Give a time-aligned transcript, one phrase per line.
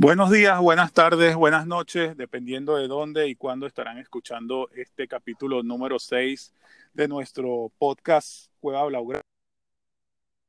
[0.00, 5.64] Buenos días, buenas tardes, buenas noches, dependiendo de dónde y cuándo estarán escuchando este capítulo
[5.64, 6.54] número 6
[6.94, 9.22] de nuestro podcast Cueva Blaugrana.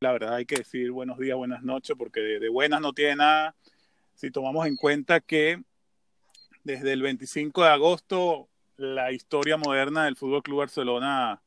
[0.01, 3.55] La verdad hay que decir buenos días, buenas noches, porque de, buenas no tiene nada.
[4.13, 5.59] Si tomamos en cuenta que
[6.63, 11.41] desde el 25 de agosto la historia moderna del Fútbol Club Barcelona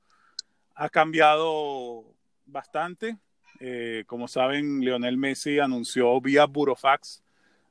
[0.74, 2.16] ha cambiado
[2.46, 3.16] bastante.
[3.60, 7.22] Eh, como saben, Lionel Messi anunció vía Burofax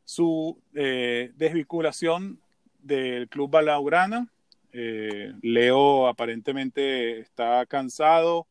[0.03, 2.39] su eh, desvinculación
[2.79, 4.27] del club Balaugrana.
[4.73, 8.47] Eh, Leo aparentemente está cansado,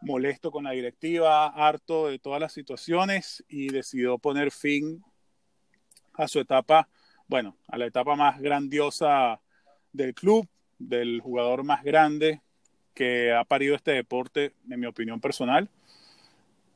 [0.00, 5.02] molesto con la directiva, harto de todas las situaciones y decidió poner fin
[6.14, 6.88] a su etapa,
[7.28, 9.40] bueno, a la etapa más grandiosa
[9.92, 10.48] del club,
[10.78, 12.42] del jugador más grande
[12.94, 15.68] que ha parido este deporte, en mi opinión personal.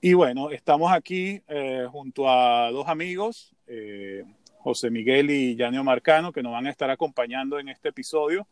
[0.03, 4.25] Y bueno, estamos aquí eh, junto a dos amigos, eh,
[4.59, 8.47] José Miguel y Yanio Marcano, que nos van a estar acompañando en este episodio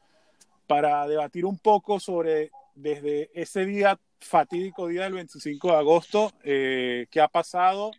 [0.67, 7.07] para debatir un poco sobre desde ese día fatídico, día del 25 de agosto, eh,
[7.11, 7.91] qué ha pasado,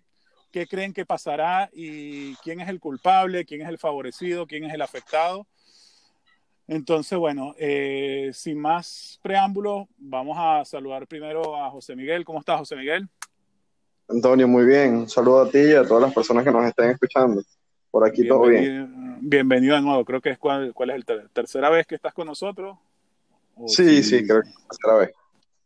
[0.51, 4.73] qué creen que pasará y quién es el culpable, quién es el favorecido, quién es
[4.73, 5.45] el afectado.
[6.67, 12.23] Entonces, bueno, eh, sin más preámbulos, vamos a saludar primero a José Miguel.
[12.23, 13.09] ¿Cómo estás, José Miguel?
[14.09, 14.95] Antonio, muy bien.
[14.95, 17.43] Un saludo a ti y a todas las personas que nos estén escuchando.
[17.91, 19.17] Por aquí bienvenido, todo bien.
[19.21, 20.03] Bienvenido de nuevo.
[20.03, 22.77] Creo que es cuál, cuál es el ter tercera vez que estás con nosotros.
[23.67, 25.11] Sí, sí, sí, creo que es la tercera vez.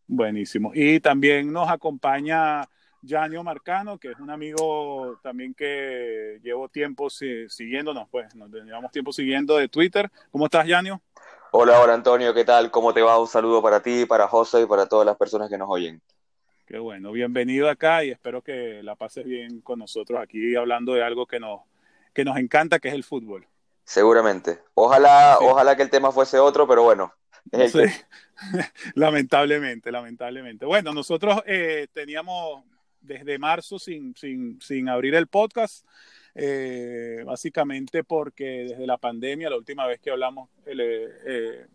[0.08, 0.72] Buenísimo.
[0.74, 2.68] Y también nos acompaña
[3.08, 9.14] Janio Marcano, que es un amigo también que llevo tiempo siguiéndonos, pues nos llevamos tiempo
[9.14, 10.12] siguiendo de Twitter.
[10.32, 11.02] ¿Cómo estás, Janio?
[11.52, 12.72] Hola, hola Antonio, ¿qué tal?
[12.72, 13.20] ¿Cómo te va?
[13.20, 16.02] Un saludo para ti, para José y para todas las personas que nos oyen.
[16.66, 21.04] Qué bueno, bienvenido acá y espero que la pases bien con nosotros aquí hablando de
[21.04, 21.62] algo que nos,
[22.14, 23.46] que nos encanta, que es el fútbol.
[23.84, 24.60] Seguramente.
[24.74, 25.46] Ojalá, sí.
[25.46, 27.14] ojalá que el tema fuese otro, pero bueno.
[27.52, 27.82] Sí.
[28.96, 30.66] lamentablemente, lamentablemente.
[30.66, 32.64] Bueno, nosotros eh, teníamos
[33.04, 35.86] desde marzo sin, sin, sin abrir el podcast,
[36.36, 41.66] eh, básicamente porque desde la pandemia, la última vez que hablamos, eh, eh,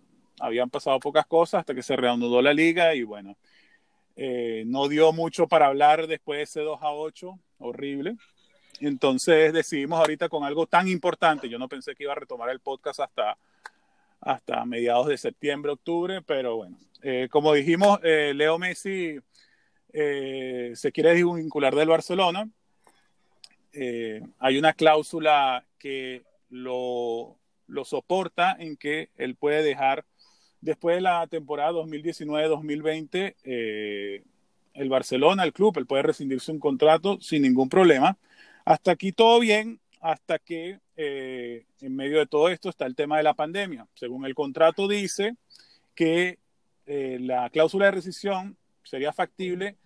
[0.41, 3.37] habían pasado pocas cosas hasta que se reanudó la liga y bueno,
[4.19, 8.17] eh, no dio mucho para hablar después de ese 2 a 8, horrible.
[8.81, 12.61] Entonces decidimos ahorita con algo tan importante, yo no pensé que iba a retomar el
[12.61, 13.39] podcast hasta,
[14.21, 19.19] hasta mediados de septiembre, octubre, pero bueno, eh, como dijimos, Leo Messi
[19.93, 22.49] eh, se quiere desvincular del Barcelona.
[23.73, 27.37] Eh, hay una cláusula que lo,
[27.67, 30.05] lo, soporta en que él puede dejar,
[30.61, 34.23] después de la temporada 2019-2020, eh,
[34.75, 38.17] el Barcelona, el club, él puede rescindirse un contrato sin ningún problema.
[38.65, 43.17] Hasta aquí todo bien, hasta que eh, en medio de todo esto está el tema
[43.17, 43.87] de la pandemia.
[43.95, 45.37] Según el contrato dice
[45.95, 46.39] que
[46.87, 49.77] la cláusula de rescisión sería factible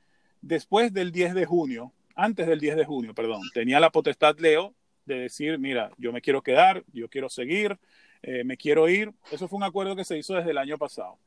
[0.43, 4.75] después del 10 de junio, antes del 10 de junio, perdón, tenía la potestad Leo
[5.07, 7.79] de decir, mira, yo me quiero quedar, yo quiero seguir,
[8.23, 9.13] eh, me quiero ir.
[9.31, 11.19] Eso fue un acuerdo que se hizo desde el año pasado.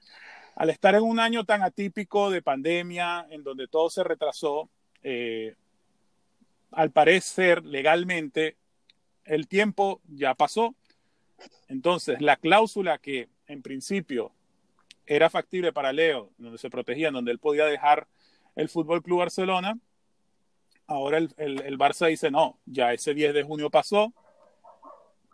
[0.55, 4.69] Al estar en un año tan atípico de pandemia, en donde todo se retrasó,
[5.03, 5.55] eh,
[6.71, 8.57] al parecer legalmente
[9.25, 10.75] el tiempo ya pasó.
[11.67, 14.31] Entonces, la cláusula que en principio
[15.05, 18.07] era factible para Leo, donde se protegía, donde él podía dejar
[18.55, 19.77] el Fútbol Club Barcelona.
[20.87, 24.13] Ahora el, el, el, Barça dice: No, ya ese 10 de junio pasó.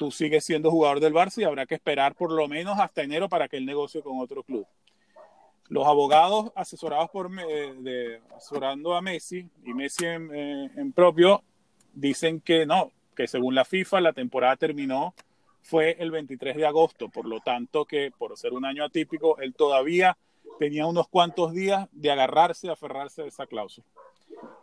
[0.01, 3.29] Tú sigues siendo jugador del Barça y habrá que esperar por lo menos hasta enero
[3.29, 4.65] para que él negocie con otro club.
[5.69, 11.43] Los abogados asesorados por eh, de, asesorando a Messi y Messi en, eh, en propio
[11.93, 15.13] dicen que no, que según la FIFA la temporada terminó
[15.61, 19.53] fue el 23 de agosto, por lo tanto que por ser un año atípico, él
[19.53, 20.17] todavía
[20.57, 23.85] tenía unos cuantos días de agarrarse, aferrarse a esa cláusula.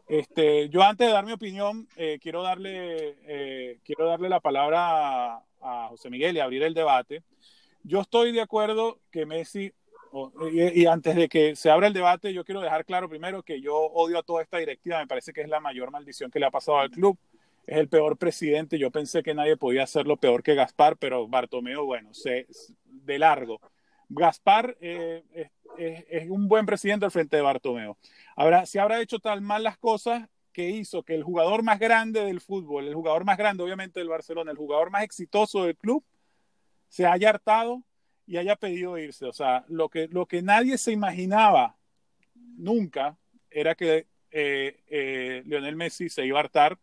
[0.08, 5.42] Este, yo antes de dar mi opinión, eh, quiero, darle, eh, quiero darle la palabra
[5.60, 7.22] a, José Miguel y abrir el debate.
[7.82, 9.72] Yo estoy de acuerdo que Messi,
[10.12, 13.42] oh, y, y, antes de que se abra el debate, yo quiero dejar claro primero
[13.42, 16.38] que yo odio a toda esta directiva, me parece que es la mayor maldición que
[16.38, 17.18] le ha pasado al club
[17.68, 18.78] es el peor presidente.
[18.78, 22.46] Yo pensé que nadie podía hacerlo peor que Gaspar, pero Bartomeo, bueno, se,
[22.86, 23.60] de largo.
[24.08, 25.22] Gaspar eh,
[25.76, 27.96] es, un buen presidente al frente de Bartomeo.
[28.36, 32.24] Ahora, si habrá hecho tan mal las cosas que hizo que el jugador más grande
[32.24, 36.04] del fútbol, el jugador más grande obviamente del Barcelona, el jugador más exitoso del club,
[36.88, 37.82] se haya hartado
[38.26, 39.26] y haya pedido irse.
[39.26, 41.76] O sea, lo que, lo que nadie se imaginaba
[42.56, 43.16] nunca
[43.50, 46.78] era que eh, eh, Lionel Messi se iba a hartar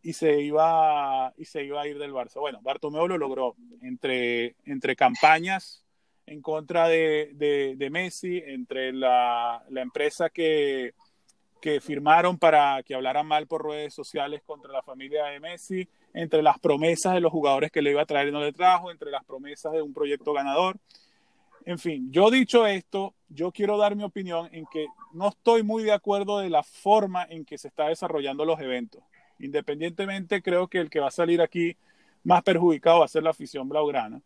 [0.00, 2.40] y se iba, y se iba a ir del Barça.
[2.40, 5.81] Bueno, Bartomeu lo logró entre, entre campañas
[6.32, 10.94] en contra de, de, Messi, entre la, la empresa que,
[11.60, 16.42] que firmaron para que hablaran mal por redes sociales contra la familia de Messi, entre
[16.42, 19.10] las promesas de los jugadores que le iba a traer y no le trajo, entre
[19.10, 20.76] las promesas de un proyecto ganador.
[21.64, 25.84] En fin, yo dicho esto, yo quiero dar mi opinión en que no estoy muy
[25.84, 29.02] de acuerdo de la forma en que se está desarrollando los eventos.
[29.38, 31.76] Independientemente, creo que el que va a salir aquí
[32.24, 34.20] más perjudicado va a ser la afición blaugrana,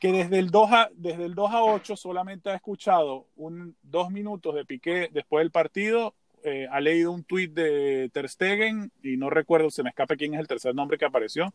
[0.00, 4.10] que desde el 2 a, desde el 2 a 8 solamente ha escuchado un, dos
[4.10, 9.18] minutos de Piqué después del partido, eh, ha leído un tuit de Ter Stegen y
[9.18, 11.52] no recuerdo, se me escape quién es el tercer nombre que apareció,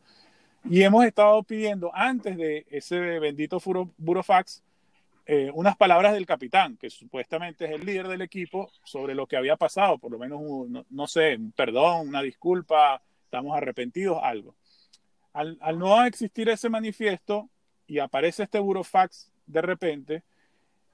[0.70, 3.60] y hemos estado pidiendo antes de ese bendito
[3.98, 4.64] Burofax
[5.28, 9.38] eh, unas palabras del capitán, que supuestamente es el líder del equipo, sobre lo que
[9.38, 10.40] había pasado, por lo menos,
[10.88, 14.56] no, sé, un perdón, una disculpa, estamos arrepentidos, algo.
[15.34, 17.50] Al, no existir ese manifiesto
[17.88, 20.24] y aparece este burofax de repente,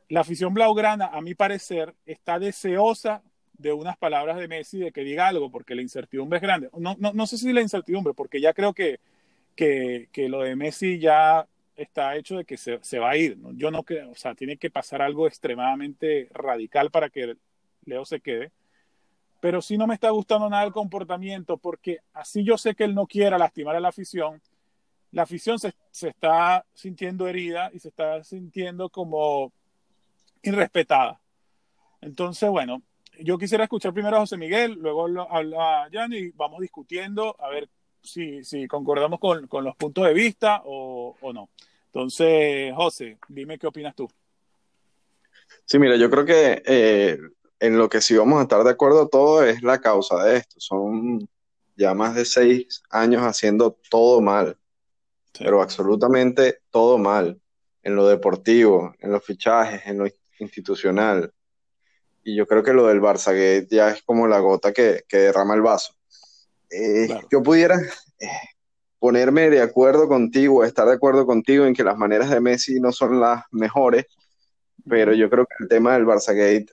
[0.10, 3.24] la afición blaugrana, a mi parecer, está deseosa
[3.54, 6.70] de unas palabras de Messi de que diga algo, porque la incertidumbre es grande.
[6.78, 9.00] No, no, no sé si la incertidumbre, porque ya creo que,
[9.56, 13.38] que, que lo de Messi ya está hecho de que se, va a ir.
[13.54, 17.36] Yo no creo, o sea, tiene que pasar algo extremadamente radical para que
[17.86, 18.52] Leo se quede.
[19.40, 22.94] Pero sí no me está gustando nada el comportamiento, porque así yo sé que él
[22.94, 24.42] no quiera lastimar a la afición,
[25.12, 29.52] la afición se, se está sintiendo herida y se está sintiendo como
[30.42, 31.20] irrespetada.
[32.02, 32.82] Entonces, bueno,
[33.20, 37.70] yo quisiera escuchar primero a José Miguel, luego a Jan y vamos discutiendo a ver
[38.02, 41.50] si, si concordamos con, con, los puntos de vista o, o, no.
[41.88, 44.10] Entonces, José, dime qué opinas tú.
[45.66, 47.20] Sí, mira, yo creo que eh,
[47.60, 50.56] en lo que sí vamos a estar de acuerdo todo es la causa de esto.
[50.60, 51.28] Son
[51.76, 54.58] ya más de seis años haciendo todo mal,
[55.38, 57.40] pero absolutamente todo mal,
[57.84, 60.06] en lo deportivo, en los fichajes, en lo
[60.40, 61.34] institucional.
[62.24, 65.56] Y yo creo que lo del Barça ya es como la gota que, que derrama
[65.56, 65.96] el vaso.
[66.70, 67.80] Eh, yo pudiera
[68.20, 68.28] eh,
[69.00, 72.92] ponerme de acuerdo contigo, estar de acuerdo contigo en que las maneras de Messi no
[72.92, 74.06] son las mejores,
[74.88, 76.72] pero yo creo que el tema del Barça Gate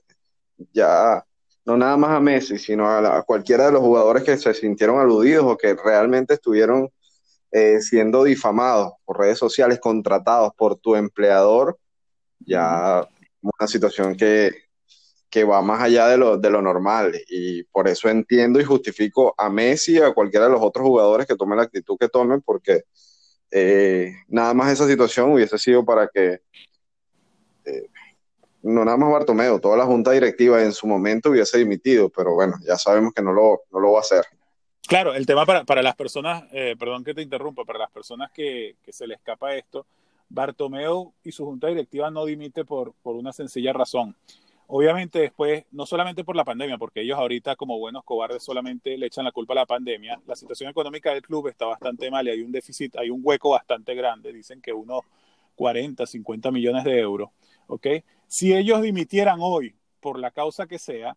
[0.72, 1.24] ya
[1.64, 5.44] no nada más a Messi, sino a, cualquiera de los jugadores que se sintieron aludidos
[5.44, 6.90] o que realmente estuvieron
[7.50, 11.78] eh, siendo difamados por redes sociales, contratados por tu empleador,
[12.40, 13.06] ya
[13.40, 14.52] una situación que,
[15.30, 17.14] que va más allá de lo, de lo normal.
[17.28, 21.26] Y por eso entiendo y justifico a Messi y a cualquiera de los otros jugadores
[21.26, 22.82] que tomen la actitud que tomen, porque
[23.50, 26.40] eh, nada más esa situación hubiese sido para que,
[27.64, 27.86] eh,
[28.62, 32.54] no nada más Bartomeo, toda la junta directiva en su momento hubiese dimitido, pero bueno,
[32.66, 34.24] ya sabemos que no lo, no lo va a hacer.
[34.88, 38.32] Claro, el tema para, para las personas, eh, perdón que te interrumpa, para las personas
[38.32, 39.86] que, se le escapa esto,
[40.28, 44.16] Bartomeu y su junta directiva no dimite por, por una sencilla razón
[44.70, 49.06] Obviamente después, no solamente por la pandemia, porque ellos ahorita como buenos cobardes solamente le
[49.06, 52.32] echan la culpa a la pandemia, la situación económica del club está bastante mal y
[52.32, 55.00] hay un déficit, hay un hueco bastante grande, dicen que unos
[55.56, 57.30] 40, 50 millones de euros,
[57.66, 57.86] ¿ok?
[58.26, 61.16] Si ellos dimitieran hoy por la causa que sea,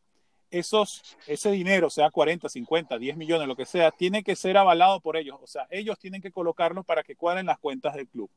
[0.51, 4.99] esos, ese dinero, sea 40, 50, 10 millones, lo que sea, tiene que ser avalado
[4.99, 8.29] por ellos, o sea, ellos tienen que colocarlo para que cuadren las cuentas del club.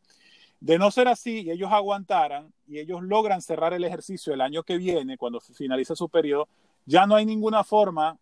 [0.60, 4.62] De no ser así y ellos aguantaran y ellos logran cerrar el ejercicio el año
[4.62, 6.48] que viene, cuando finalice su periodo,
[6.86, 8.18] ya no hay ninguna forma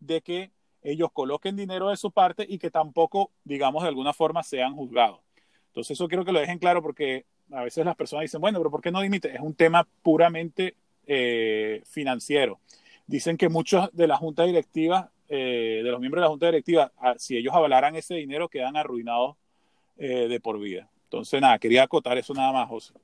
[0.00, 0.50] de que
[0.82, 5.20] ellos coloquen dinero de su parte y que tampoco, digamos, de alguna forma sean juzgados.
[5.68, 8.70] Entonces eso quiero que lo dejen claro porque a veces las personas dicen, bueno, pero
[8.70, 9.34] ¿por qué no dimite?
[9.34, 12.60] Es un tema puramente eh, financiero.
[13.06, 16.92] Dicen que muchos de la junta directiva, eh, de los miembros de la junta directiva,
[16.98, 19.36] ah, si ellos avalaran ese dinero, quedan arruinados
[19.96, 20.88] eh, de por vida.
[21.04, 22.94] Entonces, nada, quería acotar eso nada más, José.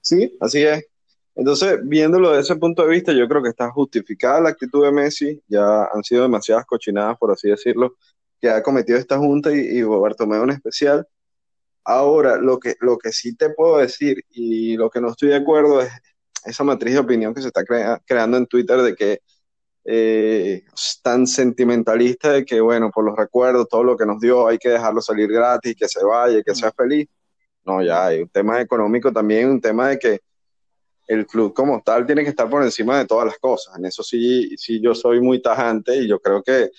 [0.00, 0.86] Sí, así es.
[1.34, 4.92] Entonces, viéndolo desde ese punto de vista, yo creo que está justificada la actitud de
[4.92, 5.42] Messi.
[5.48, 7.96] Ya han sido demasiadas cochinadas, por así decirlo,
[8.40, 11.06] que ha cometido esta junta y, y Bartomeu en especial.
[11.84, 15.36] Ahora, lo que, lo que sí te puedo decir y lo que no estoy de
[15.36, 15.90] acuerdo es
[16.44, 19.20] esa matriz de opinión que se está creando en Twitter de que
[19.84, 20.64] eh,
[21.02, 24.70] tan sentimentalista de que, bueno, por los recuerdos, todo lo que nos dio, hay que
[24.70, 27.08] dejarlo salir gratis, que se vaya, que sea feliz.
[27.64, 30.20] No, ya hay un tema económico también, un tema de que
[31.08, 33.76] el club como tal tiene que estar por encima de todas las cosas.
[33.76, 36.70] En eso sí, sí yo soy muy tajante y yo creo que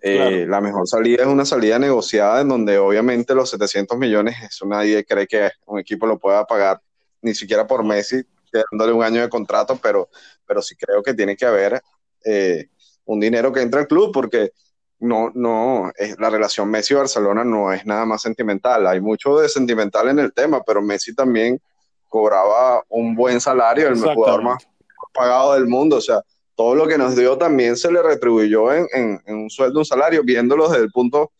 [0.00, 4.66] eh, la mejor salida es una salida negociada en donde obviamente los 700 millones, eso
[4.66, 6.80] nadie cree que un equipo lo pueda pagar,
[7.22, 8.22] ni siquiera por Messi,
[8.70, 10.08] dándole un año de contrato, pero,
[10.46, 11.82] pero sí creo que tiene que haber
[12.24, 12.68] eh,
[13.04, 14.52] un dinero que entra al club, porque
[14.98, 18.86] no, no, es, la relación Messi-Barcelona no es nada más sentimental.
[18.86, 21.60] Hay mucho de sentimental en el tema, pero Messi también
[22.08, 24.66] cobraba un buen salario, el jugador más
[25.12, 25.96] pagado del mundo.
[25.96, 26.22] O sea,
[26.54, 30.22] todo lo que nos dio también se le retribuyó en, en, un sueldo, un salario,
[30.24, 31.32] viéndolo desde el punto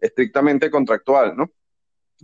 [0.00, 1.50] estrictamente contractual, ¿no?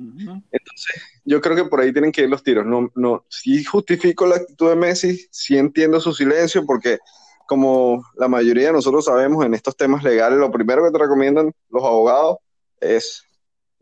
[0.01, 2.65] Entonces, yo creo que por ahí tienen que ir los tiros.
[2.65, 6.99] No, no, sí justifico la actitud de Messi, sí entiendo su silencio, porque
[7.47, 11.53] como la mayoría de nosotros sabemos en estos temas legales, lo primero que te recomiendan
[11.69, 12.39] los abogados
[12.81, 13.25] es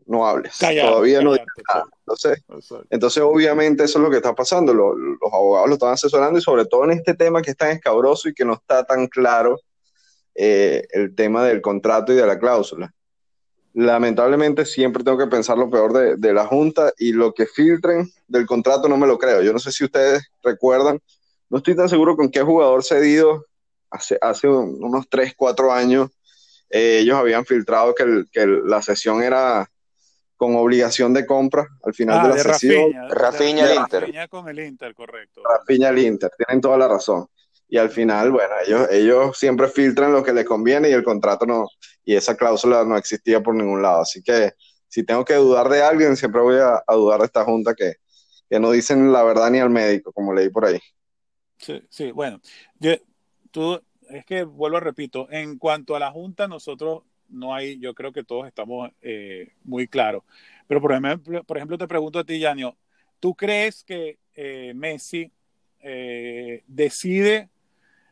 [0.09, 0.57] no hables.
[0.57, 2.43] Todavía no Entonces,
[2.89, 4.73] entonces, obviamente, eso es lo que está pasando.
[4.73, 4.95] Los,
[5.31, 8.33] abogados lo están asesorando y sobre todo en este tema que es tan escabroso y
[8.33, 9.59] que no está tan claro
[10.33, 12.91] eh, el tema del contrato y de la cláusula.
[13.73, 18.11] Lamentablemente siempre tengo que pensar lo peor de, de la Junta y lo que filtren
[18.27, 19.41] del contrato no me lo creo.
[19.41, 20.99] Yo no sé si ustedes recuerdan,
[21.49, 23.45] no estoy tan seguro con qué jugador cedido
[23.89, 26.09] hace, hace unos 3, 4 años,
[26.69, 29.69] eh, ellos habían filtrado que, que, la sesión era
[30.37, 32.93] con obligación de compra al final ah, de la sesión.
[33.09, 34.01] Rafinha al Inter.
[34.01, 35.41] Rafinha con el Inter, correcto.
[35.43, 37.27] Rafinha al Inter, tienen toda la razón.
[37.67, 41.45] Y al final, bueno, ellos, ellos siempre filtran lo que les conviene y el contrato
[41.45, 41.67] no,
[42.09, 44.01] y esa cláusula no existía por ningún lado.
[44.01, 44.53] Así que
[44.87, 47.93] si tengo que dudar de alguien, siempre voy a, dudar de esta junta que,
[48.49, 50.79] que, no dicen la verdad ni al médico, como leí por ahí.
[51.59, 52.41] Sí, sí, bueno,
[52.79, 52.93] yo,
[53.51, 57.93] tú, es que vuelvo a repito, en cuanto a la Junta, nosotros no hay, yo
[57.93, 60.23] creo que todos estamos eh, muy claros.
[60.65, 62.75] Pero por ejemplo, por ejemplo, te pregunto a ti, Yanio,
[63.19, 65.31] ¿tú crees que eh, Messi
[65.81, 67.51] eh, decide,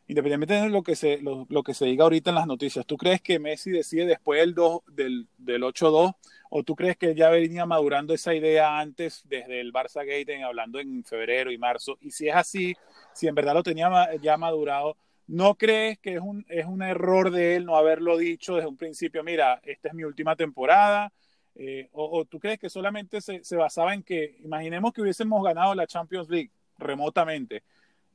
[0.08, 3.22] independientemente de lo que, se, lo, que se diga ahorita en las noticias, ¿tú crees
[3.22, 6.16] que Messi decide después del, 2, del, del 8-2
[6.50, 10.80] o tú crees que ya venía madurando esa idea antes desde el Barça Gate, hablando
[10.80, 11.98] en febrero y marzo?
[12.02, 12.76] Y si es así,
[13.14, 13.90] si en verdad lo tenía
[14.22, 14.96] ya madurado,
[15.28, 16.46] ¿No crees que es un,
[16.82, 21.12] error de él no haberlo dicho desde un principio, mira, esta es mi última temporada?
[21.54, 25.86] Eh, o, tú crees que solamente se, basaba en que, imaginemos que hubiésemos ganado la
[25.86, 27.64] Champions League remotamente,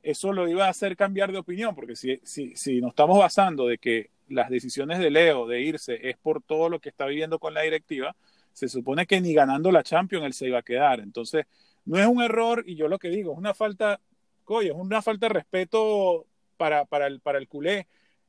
[0.03, 3.67] eso lo iba a hacer cambiar de opinión, porque si, si, si nos estamos basando
[3.67, 7.39] de que las decisiones de Leo de irse es por todo lo que está viviendo
[7.39, 8.15] con la directiva,
[8.51, 10.99] se supone que ni ganando la Champions él se iba a quedar.
[10.99, 11.45] Entonces,
[11.85, 13.99] no es un error, y yo lo que digo, es una falta,
[14.45, 17.87] oye, es una falta de respeto para, para, el, para el culé,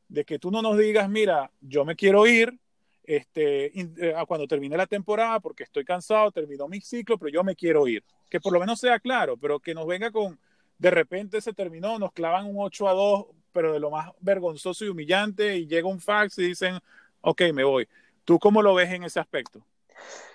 [0.09, 2.57] de que tú no nos digas, mira, yo me quiero ir
[3.03, 7.57] este, eh, cuando termine la temporada porque estoy cansado, terminó mi ciclo, pero yo me
[7.57, 8.03] quiero ir.
[8.31, 10.39] Que por lo menos sea claro, pero que nos venga con,
[10.79, 14.85] de repente se terminó, nos clavan un 8 a 2, pero de lo más vergonzoso
[14.85, 16.79] y humillante, y llega un fax y dicen,
[17.21, 17.89] ok, me voy.
[18.25, 19.65] ¿Tú cómo lo ves en ese aspecto?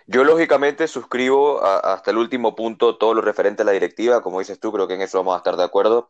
[0.08, 4.60] Yo lógicamente suscribo hasta el último punto todo lo referente a la directiva, como dices
[4.60, 6.10] tú, creo que en eso vamos a estar de acuerdo.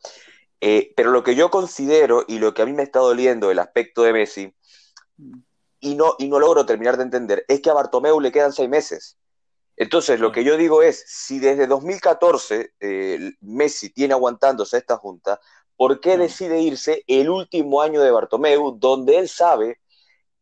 [0.61, 3.59] Eh, pero lo que yo considero y lo que a mí me está doliendo el
[3.59, 4.53] aspecto de Messi,
[5.81, 8.69] y no, y no logro terminar de entender, es que a Bartomeu le quedan seis
[8.69, 9.17] meses.
[9.79, 15.39] Entonces, lo que yo digo es, si desde 2014 eh, Messi tiene aguantándose esta junta,
[15.77, 19.79] ¿por qué decide irse el último año de Bartomeu, donde él sabe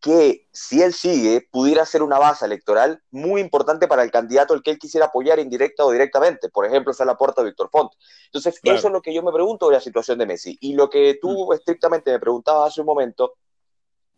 [0.02, 4.64] que si él sigue, pudiera ser una base electoral muy importante para el candidato al
[4.64, 6.50] que él quisiera apoyar indirecta o directamente.
[6.50, 7.92] Por ejemplo, está la puerta de Víctor Font.
[8.26, 10.58] Entonces, eso es lo que yo me pregunto de la situación de Messi.
[10.62, 11.54] Y lo que tú mm.
[11.54, 13.36] estrictamente me preguntabas hace un momento,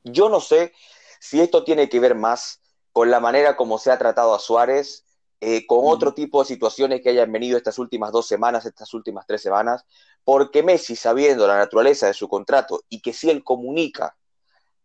[0.04, 0.72] yo no sé
[1.20, 2.62] si esto tiene que ver más
[2.94, 5.06] con la manera como se ha tratado a Suárez,
[5.42, 9.26] eh, con otro tipo de situaciones que hayan venido estas últimas dos semanas, estas últimas
[9.26, 9.86] tres semanas,
[10.24, 14.18] porque Messi, sabiendo la naturaleza de su contrato y que si él comunica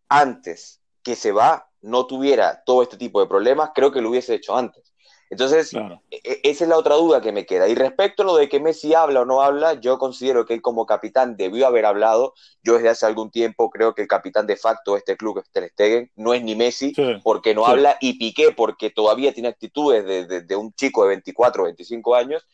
[0.08, 4.34] antes que se va no tuviera todo este tipo de problemas, creo que lo hubiese
[4.34, 4.93] hecho antes.
[5.34, 7.68] Entonces, e, e, esa es la otra duda que me queda.
[7.68, 10.62] Y respecto a lo de que Messi habla o no habla, yo considero que él
[10.62, 12.34] como capitán debió haber hablado.
[12.62, 15.50] Yo desde hace algún tiempo creo que el capitán de facto de este club es
[15.50, 20.04] Ter Stegen, no es ni Messi, porque no habla, y Piqué, porque todavía tiene actitudes
[20.46, 22.46] de, un chico de 24 o 25 años.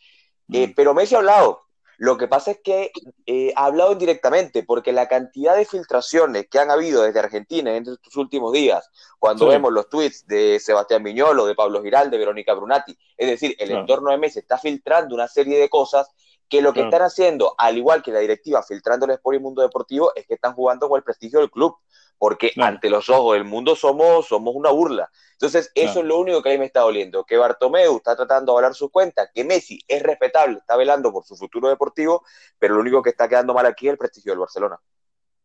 [0.52, 0.72] Eh, mm.
[0.74, 1.62] pero Messi ha hablado,
[2.00, 2.92] lo que pasa es que
[3.26, 7.86] eh, ha hablado indirectamente, porque la cantidad de filtraciones que han habido desde Argentina en
[7.86, 8.88] estos últimos días,
[9.18, 13.54] cuando vemos los tweets de Sebastián Viñolo, de Pablo Giral, de Verónica Brunati, es decir,
[13.58, 16.08] el entorno de Messi está filtrando una serie de cosas
[16.48, 20.12] que lo que están haciendo, al igual que la directiva filtrándole por el mundo deportivo,
[20.16, 21.76] es que están jugando con el prestigio del club
[22.20, 25.10] porque ante los ojos del mundo somos, somos una burla.
[25.32, 28.52] Entonces, eso es lo único que a mí me está doliendo, que Bartomeu está tratando
[28.52, 32.22] de hablar sus cuentas, que Messi es respetable, está velando por su futuro deportivo,
[32.58, 34.78] pero lo único que está quedando mal aquí es el prestigio del Barcelona.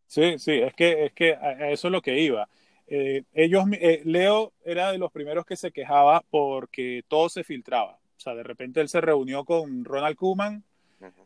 [0.05, 1.37] Sí, sí, es que, es que
[1.69, 2.49] eso es lo que iba.
[2.87, 7.93] Eh, ellos, eh, Leo era de los primeros que se quejaba porque todo se filtraba.
[8.17, 10.65] O sea, de repente él se reunió con Ronald Koeman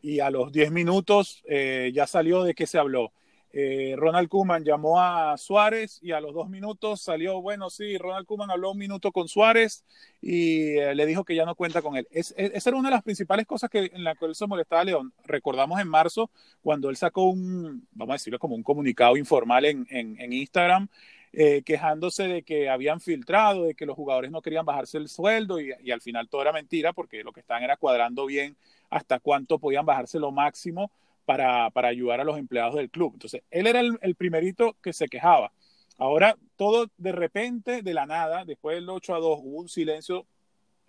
[0.00, 3.12] y a los 10 minutos eh, ya salió de qué se habló
[3.52, 8.24] eh, Ronald Kuman llamó a Suárez y a los dos minutos salió, bueno, sí, Ronald
[8.24, 9.84] Kuman habló un minuto con Suárez
[10.22, 12.06] y eh, le dijo que ya no cuenta con él.
[12.12, 15.12] esa era una de las principales cosas que, en la él se molestaba a León.
[15.24, 16.30] Recordamos en marzo
[16.62, 20.88] cuando él sacó un, vamos a decirlo como un comunicado informal en, en, Instagram.
[21.32, 25.60] Eh, quejándose de que habían filtrado, de que los jugadores no querían bajarse el sueldo
[25.60, 28.56] y, y al final todo era mentira porque lo que estaban era cuadrando bien
[28.90, 30.90] hasta cuánto podían bajarse lo máximo
[31.30, 33.12] para, para ayudar a los empleados del club.
[33.12, 35.52] Entonces, él era el, primerito que se quejaba.
[35.96, 40.26] Ahora, todo de repente, de la nada, después del 8 a 2, hubo un silencio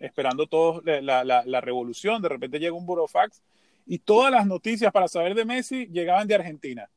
[0.00, 2.20] esperando todos la, la, la, revolución.
[2.20, 3.40] De repente llega un burofax
[3.86, 6.90] y todas las noticias para saber de Messi llegaban de Argentina.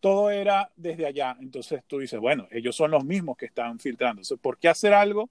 [0.00, 1.36] Todo era desde allá.
[1.38, 4.20] Entonces tú dices, bueno, ellos son los mismos que están filtrando.
[4.22, 5.28] Entonces, ¿por qué hacer algo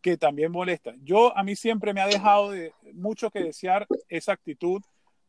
[0.00, 0.94] que también molesta?
[1.02, 4.80] Yo, a mí siempre me ha dejado de, mucho que desear esa actitud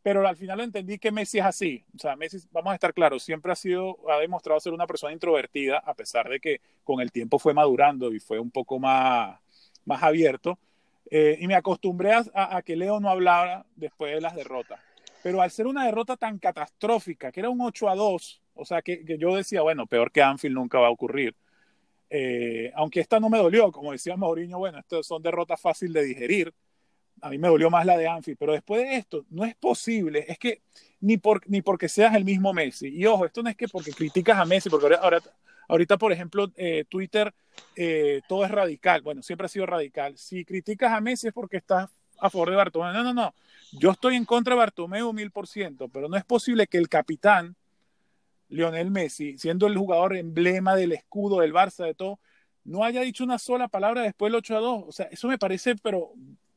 [0.06, 1.84] pero al final entendí que Messi es así.
[1.96, 5.12] O sea, Messi, vamos a estar claros, siempre ha sido, ha demostrado ser una persona
[5.12, 9.40] introvertida, a pesar de que con el tiempo fue madurando y fue un poco más,
[9.84, 10.60] más abierto.
[11.10, 14.80] Eh, y me acostumbré a, que Leo no hablara después de las derrotas.
[15.24, 18.84] Pero al ser una derrota tan catastrófica, que era un 8 a 2, o sea,
[18.84, 21.36] que, yo decía, bueno, peor que Anfield nunca va a ocurrir.
[22.12, 26.04] Eh, aunque esta no me dolió, como decía Mourinho, bueno, estas son derrotas fáciles de
[26.04, 26.54] digerir
[27.22, 30.26] a mí me dolió más la de Anfield, pero después de esto, no es posible,
[30.28, 30.62] es que
[31.00, 33.92] ni, por, ni porque seas el mismo Messi, y ojo, esto no es que porque
[33.92, 35.22] criticas a Messi, porque ahora,
[35.68, 37.34] ahorita, por ejemplo, eh, Twitter,
[37.76, 41.58] eh, todo es radical, bueno, siempre ha sido radical, si criticas a Messi es porque
[41.58, 43.34] estás a favor de Bartomeu, no, no, no,
[43.74, 46.90] yo estoy en contra de Bartomeu mil por ciento, pero no es posible que el
[46.90, 47.56] capitán,
[48.48, 52.20] Lionel Messi, siendo el jugador emblema del escudo del Barça, de todo,
[52.66, 54.84] no haya dicho una sola palabra después del 8 a 2.
[54.88, 56.14] O sea, eso me parece, pero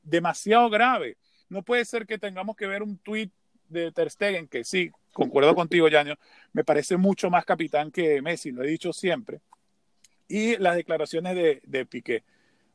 [0.09, 1.17] demasiado grave.
[1.49, 3.33] No puede ser que tengamos que ver un tuit
[3.69, 6.15] de Ter Stegen, que sí, concuerdo contigo, Yaño,
[6.53, 9.41] me parece mucho más capitán que Messi, lo he dicho siempre.
[10.27, 12.23] Y las declaraciones de, de Piqué.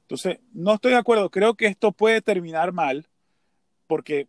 [0.02, 3.08] Entonces, no estoy de acuerdo, creo que esto puede terminar mal,
[3.88, 4.28] porque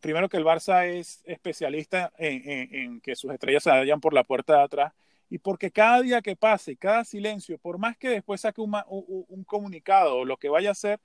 [0.00, 4.58] primero que el Barça es especialista en, que sus estrellas se vayan por la puerta
[4.58, 4.92] de atrás,
[5.30, 9.44] y porque cada día que pase, cada silencio, por más que después saque un, un
[9.44, 11.00] comunicado o lo que vaya a hacer,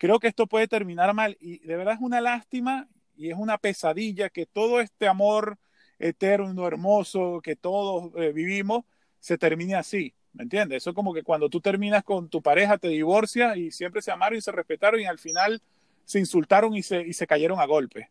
[0.00, 3.58] creo que esto puede terminar mal y de verdad es una lástima y es una
[3.58, 5.58] pesadilla que todo este amor
[5.98, 8.84] eterno, hermoso que todos eh, vivimos
[9.18, 10.14] se termine así.
[10.32, 10.78] ¿Me entiendes?
[10.78, 14.10] Eso es como que cuando tú terminas con tu pareja, te divorcias y siempre se
[14.10, 15.60] amaron y se respetaron y al final
[16.06, 18.08] se insultaron y se, y se cayeron a golpe.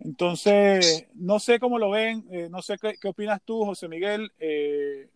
[0.00, 4.32] Entonces, no sé cómo lo ven, eh, no sé qué, opinas tú, José Miguel.
[4.40, 5.08] Eh,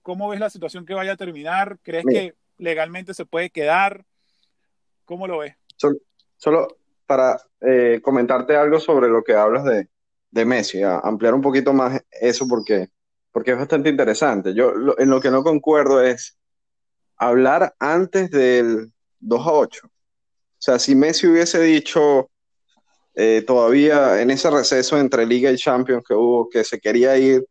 [0.00, 1.78] ¿Cómo ves la situación que vaya a terminar?
[1.82, 4.06] ¿Crees que legalmente se puede quedar?
[5.04, 5.54] ¿Cómo lo ves?
[5.76, 6.68] Solo,
[7.06, 9.88] para eh, comentarte algo sobre lo que hablas de,
[10.30, 12.88] de Messi, ampliar un poquito más eso porque,
[13.32, 14.54] porque es bastante interesante.
[14.54, 16.38] Yo en lo que no concuerdo es
[17.16, 19.86] hablar antes del 2 a 8.
[19.86, 19.90] O
[20.58, 22.30] sea, si Messi hubiese dicho
[23.14, 27.46] eh, todavía en ese receso entre Liga y Champions que hubo, que se quería ir,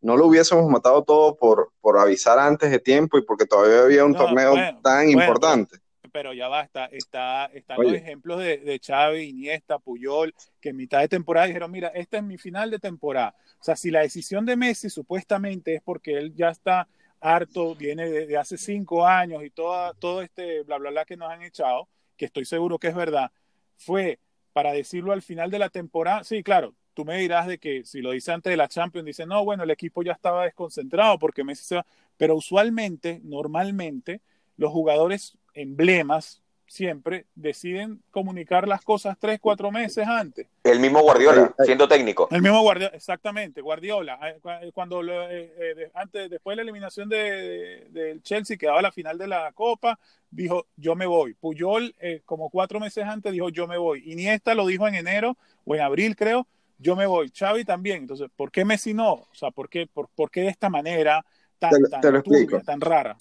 [0.00, 4.04] no lo hubiésemos matado todo por, por avisar antes de tiempo y porque todavía había
[4.04, 5.78] un torneo tan importante
[6.16, 6.86] pero ya basta.
[6.86, 11.70] Está, están los ejemplos de, de Xavi, Iniesta, Puyol, que en mitad de temporada dijeron,
[11.70, 13.34] mira, esta es mi final de temporada.
[13.60, 16.88] O sea, si la decisión de Messi supuestamente es porque él ya está
[17.20, 21.30] harto, viene de, hace cinco años y toda, todo este bla, bla, bla que nos
[21.30, 23.30] han echado, que estoy seguro que es verdad,
[23.76, 24.18] fue
[24.54, 26.24] para decirlo al final de la temporada.
[26.24, 29.26] Sí, claro, tú me dirás de que si lo dice antes de la Champions, dice,
[29.26, 31.86] no, bueno, el equipo ya estaba desconcentrado porque Messi se va.
[32.16, 34.22] Pero usualmente, normalmente,
[34.56, 40.48] los jugadores emblemas siempre deciden comunicar las cosas tres, cuatro meses antes.
[40.64, 42.28] El mismo Guardiola, siendo técnico.
[42.30, 44.18] El mismo Guardiola, exactamente, Guardiola.
[44.28, 48.92] Eh, eh, cuando eh, antes, después de la eliminación del de, Chelsea, que daba la
[48.92, 49.98] final de la Copa,
[50.30, 51.34] dijo yo me voy.
[51.34, 54.02] Puyol, como cuatro meses antes, dijo yo me voy.
[54.10, 56.46] Iniesta lo dijo en enero o en abril, creo,
[56.78, 57.30] yo me voy.
[57.30, 57.98] Xavi también.
[57.98, 59.12] Entonces, ¿por qué Messi no?
[59.12, 61.24] O sea, ¿por qué, por, qué de esta manera
[61.58, 62.22] tan, tan,
[62.64, 63.16] tan rara?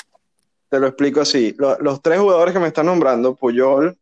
[0.70, 1.56] Te lo explico así.
[1.58, 3.98] Los, tres jugadores que me están nombrando, Puyol,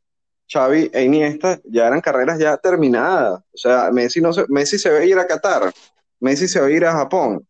[0.51, 3.41] Xavi e Iniesta, ya eran carreras ya terminadas.
[3.53, 5.73] O sea, Messi, no se, Messi se va a ir a Qatar,
[6.19, 7.45] Messi se va a ir a Japón.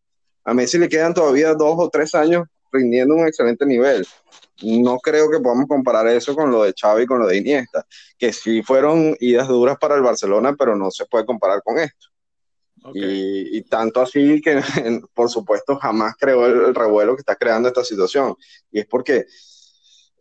[0.46, 4.06] A Messi le quedan todavía dos o tres años rindiendo un excelente nivel.
[4.64, 7.86] No creo que podamos comparar eso con lo de Xavi y con lo de Iniesta,
[8.18, 12.08] que sí fueron idas duras para el Barcelona, pero no se puede comparar con esto.
[12.94, 14.62] Y, tanto así que,
[15.14, 18.36] por supuesto, jamás creó el, revuelo que está creando esta situación.
[18.72, 19.26] Y es porque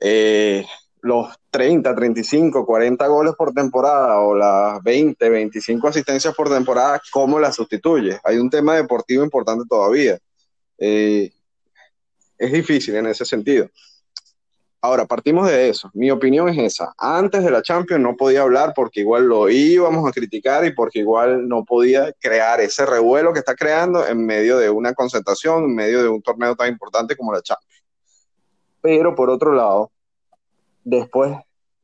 [0.01, 0.65] eh,
[1.01, 7.41] los 30, 35, 40 goles por temporada o las 20, 25 asistencias por temporada, ¿cómo
[7.41, 8.21] las sustituye?
[8.25, 10.19] Hay un tema deportivo importante todavía.
[10.79, 11.33] Eh,
[12.39, 13.69] es difícil en ese sentido.
[14.85, 15.89] Ahora, partimos de eso.
[15.95, 16.93] Mi opinión es esa.
[16.99, 20.99] Antes de la Champions no podía hablar porque igual lo íbamos a criticar y porque
[20.99, 25.77] igual no podía crear ese revuelo que está creando en medio de una concentración, en
[25.77, 27.85] medio de un torneo tan importante como la Champions.
[28.81, 29.93] Pero por otro lado,
[30.83, 31.33] después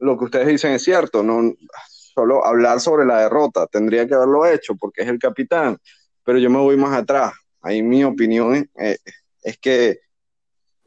[0.00, 1.54] lo que ustedes dicen es cierto, no
[1.86, 5.78] solo hablar sobre la derrota, tendría que haberlo hecho porque es el capitán,
[6.24, 7.32] pero yo me voy más atrás.
[7.62, 9.00] Ahí mi opinión es,
[9.40, 10.00] es que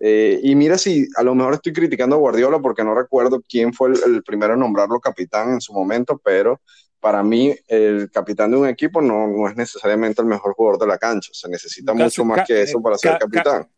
[0.03, 3.71] eh, y mira si a lo mejor estoy criticando a Guardiola porque no recuerdo quién
[3.71, 6.59] fue el, primero en nombrarlo capitán en su momento, pero
[6.99, 10.87] para mí el capitán de un equipo no, no es necesariamente el mejor jugador de
[10.87, 11.29] la cancha.
[11.33, 13.69] Se necesita mucho más que eso para ser capitán.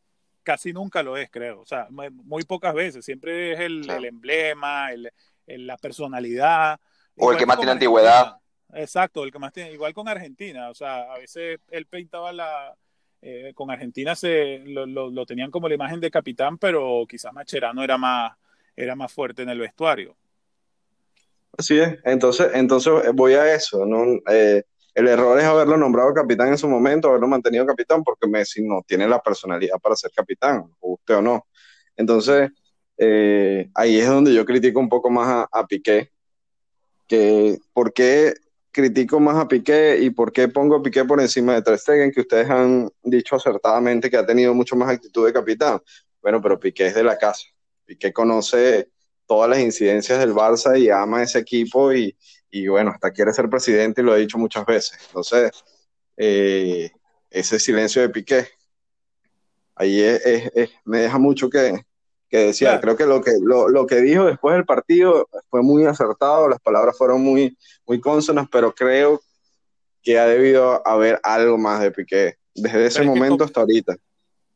[0.43, 1.59] Casi nunca lo es, creo.
[1.59, 3.03] O sea, muy pocas veces.
[3.03, 5.11] Siempre es el, emblema, el,
[5.45, 6.79] la personalidad.
[7.17, 8.37] O el que más tiene antigüedad.
[8.73, 9.73] Exacto, el que más tiene.
[9.73, 10.69] Igual con Argentina.
[10.69, 12.75] O sea, a veces él pintaba la,
[13.25, 17.97] eh, con Argentina se lo, tenían como la imagen de capitán, pero quizás Macherano era
[17.97, 18.33] más,
[18.75, 20.13] era más fuerte en el vestuario.
[21.57, 23.85] Así es, entonces, entonces eh, voy a eso.
[24.29, 28.61] Eh, el error es haberlo nombrado capitán en su momento, haberlo mantenido capitán, porque Messi
[28.61, 31.47] no tiene la personalidad para ser capitán, usted o no.
[31.95, 32.51] Entonces,
[33.73, 36.11] ahí es donde yo critico un poco más a, a Piqué,
[37.07, 38.33] que por qué
[38.73, 42.11] critico más a Piqué y por qué pongo a Piqué por encima de Ter Stegen,
[42.11, 45.79] que ustedes han dicho acertadamente que ha tenido mucho más actitud de capitán.
[46.21, 47.45] Bueno, pero Piqué es de la casa.
[47.85, 48.89] Piqué conoce
[49.25, 52.17] todas las incidencias del Barça y ama ese equipo y,
[52.49, 54.97] y bueno, hasta quiere ser presidente y lo ha dicho muchas veces.
[55.07, 55.51] Entonces,
[56.17, 56.91] eh,
[57.29, 58.47] ese silencio de Piqué,
[59.75, 60.01] ahí
[60.85, 61.85] me deja mucho que,
[62.33, 62.81] que decía.
[62.81, 66.97] Creo que lo que, lo, que dijo después del partido fue muy acertado, las palabras
[66.97, 69.21] fueron muy, muy consonas, pero creo
[70.01, 73.95] que ha debido haber algo más de Piqué desde ese momento hasta ahorita.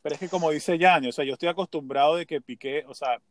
[0.01, 2.95] Pero es que como dice Yanni, o sea, yo estoy acostumbrado de que Piqué, o
[2.95, 3.21] sea,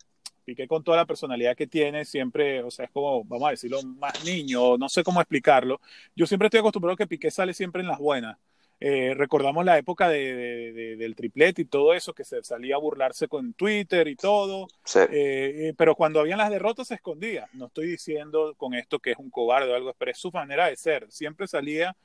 [0.44, 3.82] Piqué con toda la personalidad que tiene, siempre, o sea, es como, vamos a decirlo,
[3.82, 5.80] más niño, no sé cómo explicarlo.
[6.14, 8.38] Yo siempre estoy acostumbrado a que Piqué sale siempre en las buenas.
[8.78, 13.26] Eh, recordamos la época de, del triplete y todo eso, que se salía a burlarse
[13.26, 14.68] con Twitter y todo.
[15.10, 17.48] Eh, pero cuando habían las derrotas se escondía.
[17.54, 20.68] No estoy diciendo con esto que es un cobarde o algo, pero es su manera
[20.68, 21.10] de ser.
[21.10, 21.96] Siempre salía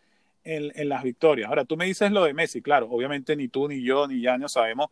[0.44, 1.50] en, en las victorias.
[1.50, 4.48] Ahora, tú me dices lo de Messi, claro, obviamente ni tú, ni yo, ni no
[4.48, 4.90] sabemos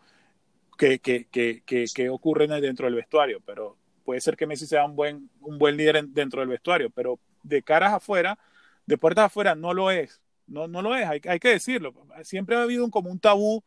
[0.77, 4.95] qué, qué, qué, qué, ocurre dentro del vestuario, pero puede ser que Messi sea un
[4.95, 8.37] buen, un buen líder dentro del vestuario, pero de caras afuera,
[8.85, 11.93] de puertas afuera, no lo es no, no lo es, hay, hay que decirlo.
[12.23, 13.63] Siempre ha habido un, como un tabú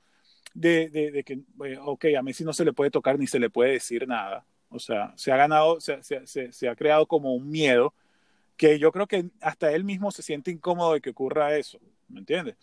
[0.55, 3.51] de, de, que, eh, ok, a Messi no se le puede tocar ni se le
[3.51, 4.45] puede decir nada.
[4.69, 7.95] O sea, se ha ganado, se, ha creado como un miedo
[8.57, 12.21] que yo creo que hasta él mismo se siente incómodo de que ocurra eso, ¿me
[12.21, 12.57] entiendes?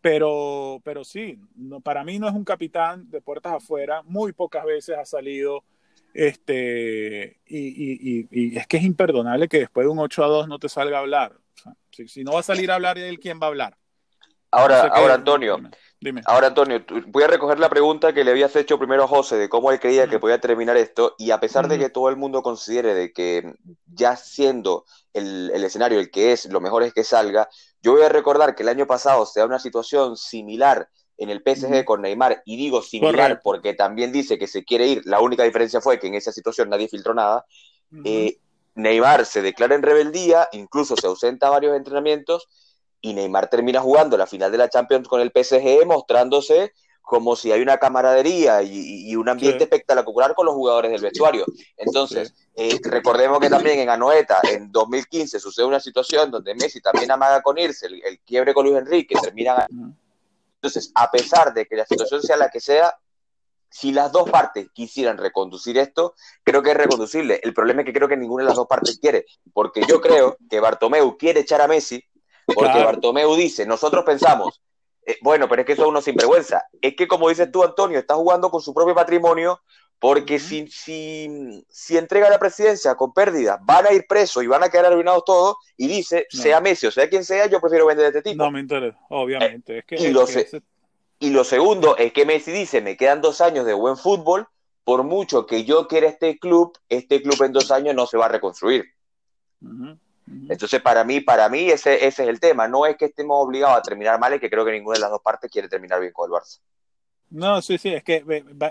[0.00, 4.64] Pero, pero sí, no, para mí no es un capitán de puertas afuera, muy pocas
[4.64, 5.64] veces ha salido,
[6.12, 10.48] este, y, y, y, es que es imperdonable que después de un 8 a 2
[10.48, 11.38] no te salga a hablar.
[11.90, 13.78] Si, no va a salir a hablar él, ¿quién va a hablar?
[14.50, 15.60] Ahora, ahora Antonio,
[16.00, 16.22] dime.
[16.26, 19.48] Ahora, Antonio, voy a recoger la pregunta que le habías hecho primero a José de
[19.48, 22.42] cómo él creía que podía terminar esto, y a pesar de que todo el mundo
[22.42, 23.54] considere de que
[23.86, 27.48] ya siendo el, escenario el que es, lo mejor es que salga,
[27.82, 31.42] yo voy a recordar que el año pasado se da una situación similar en el
[31.42, 35.42] PSG con Neymar, y digo similar porque también dice que se quiere ir, la única
[35.42, 37.44] diferencia fue que en esa situación nadie filtró nada,
[38.74, 42.48] Neymar se declara en rebeldía, incluso se ausenta a varios entrenamientos
[43.00, 46.72] y Neymar termina jugando la final de la Champions con el PSG mostrándose
[47.04, 51.44] como si hay una camaradería y, un ambiente espectacular con los jugadores del vestuario.
[51.76, 57.10] Entonces, eh, recordemos que también en Anoeta, en 2015, sucede una situación donde Messi también
[57.10, 59.66] amaga con irse, el, el quiebre con Luis Enrique, termina...
[60.56, 62.96] Entonces, a pesar de que la situación sea la que sea,
[63.74, 67.40] si las dos partes quisieran reconducir esto, creo que es reconducible.
[67.42, 70.36] El problema es que creo que ninguna de las dos partes quiere, porque yo creo
[70.48, 72.00] que Bartomeu quiere echar a Messi,
[72.46, 74.62] porque Bartomeu dice, nosotros pensamos,
[75.04, 76.62] eh, bueno, pero es que eso es uno sinvergüenza.
[76.80, 79.60] Es que como dices tú, Antonio, está jugando con su propio patrimonio,
[79.98, 84.62] porque si, si, si, entrega la presidencia con pérdidas, van a ir presos y van
[84.62, 88.06] a quedar arruinados todos, y dice, sea Messi o sea quien sea, yo prefiero vender
[88.06, 88.44] a este tipo.
[88.44, 89.78] No me interesa, obviamente.
[89.78, 90.48] es que, y lo sé.
[91.18, 94.48] Y lo segundo es que Messi dice, me quedan dos años de buen fútbol,
[94.84, 98.26] por mucho que yo quiera este club, este club en dos años no se va
[98.26, 98.84] a reconstruir.
[100.48, 102.68] Entonces, para mí, para mí ese, ese es el tema.
[102.68, 105.10] No es que estemos obligados a terminar mal, es que creo que ninguna de las
[105.10, 106.60] dos partes quiere terminar bien con el Barça.
[107.30, 108.22] No, sí, sí, es que,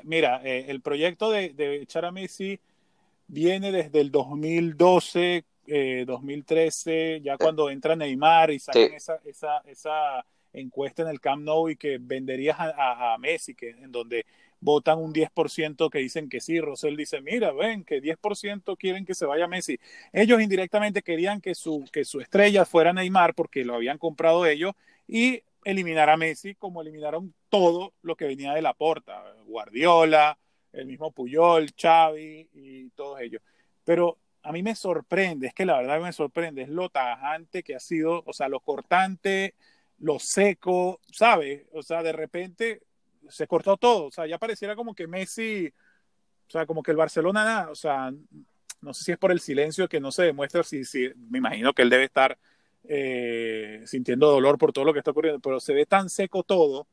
[0.03, 2.59] mira, eh, el proyecto de, echar a Messi
[3.27, 5.43] viene desde el 2012,
[6.05, 8.71] 2013, eh, ya cuando entra Neymar y esa,
[9.25, 14.25] esa, esa encuesta en el Camp Nou y que venderías a, Messi, que en donde
[14.59, 19.13] votan un 10% que dicen que sí, Rosell dice, mira, ven, que 10% quieren que
[19.13, 19.79] se vaya Messi.
[20.13, 24.73] Ellos indirectamente querían que su, que su estrella fuera Neymar porque lo habían comprado ellos
[25.07, 30.37] y eliminar a Messi como eliminaron todo lo que venía de la porta, Guardiola,
[30.71, 33.41] el mismo Puyol, Xavi y todos ellos.
[33.83, 37.75] Pero a mí me sorprende, es que la verdad me sorprende, es lo tajante que
[37.75, 39.55] ha sido, o sea, lo cortante,
[39.99, 41.65] lo seco, ¿sabes?
[41.71, 42.81] O sea, de repente
[43.29, 45.73] se cortó todo, o sea, ya pareciera como que Messi,
[46.47, 48.11] o sea, como que el Barcelona, o sea,
[48.81, 51.73] no sé si es por el silencio que no se demuestra, si, si me imagino
[51.73, 52.37] que él debe estar
[52.83, 56.87] eh, sintiendo dolor por todo lo que está ocurriendo, pero se ve tan seco todo,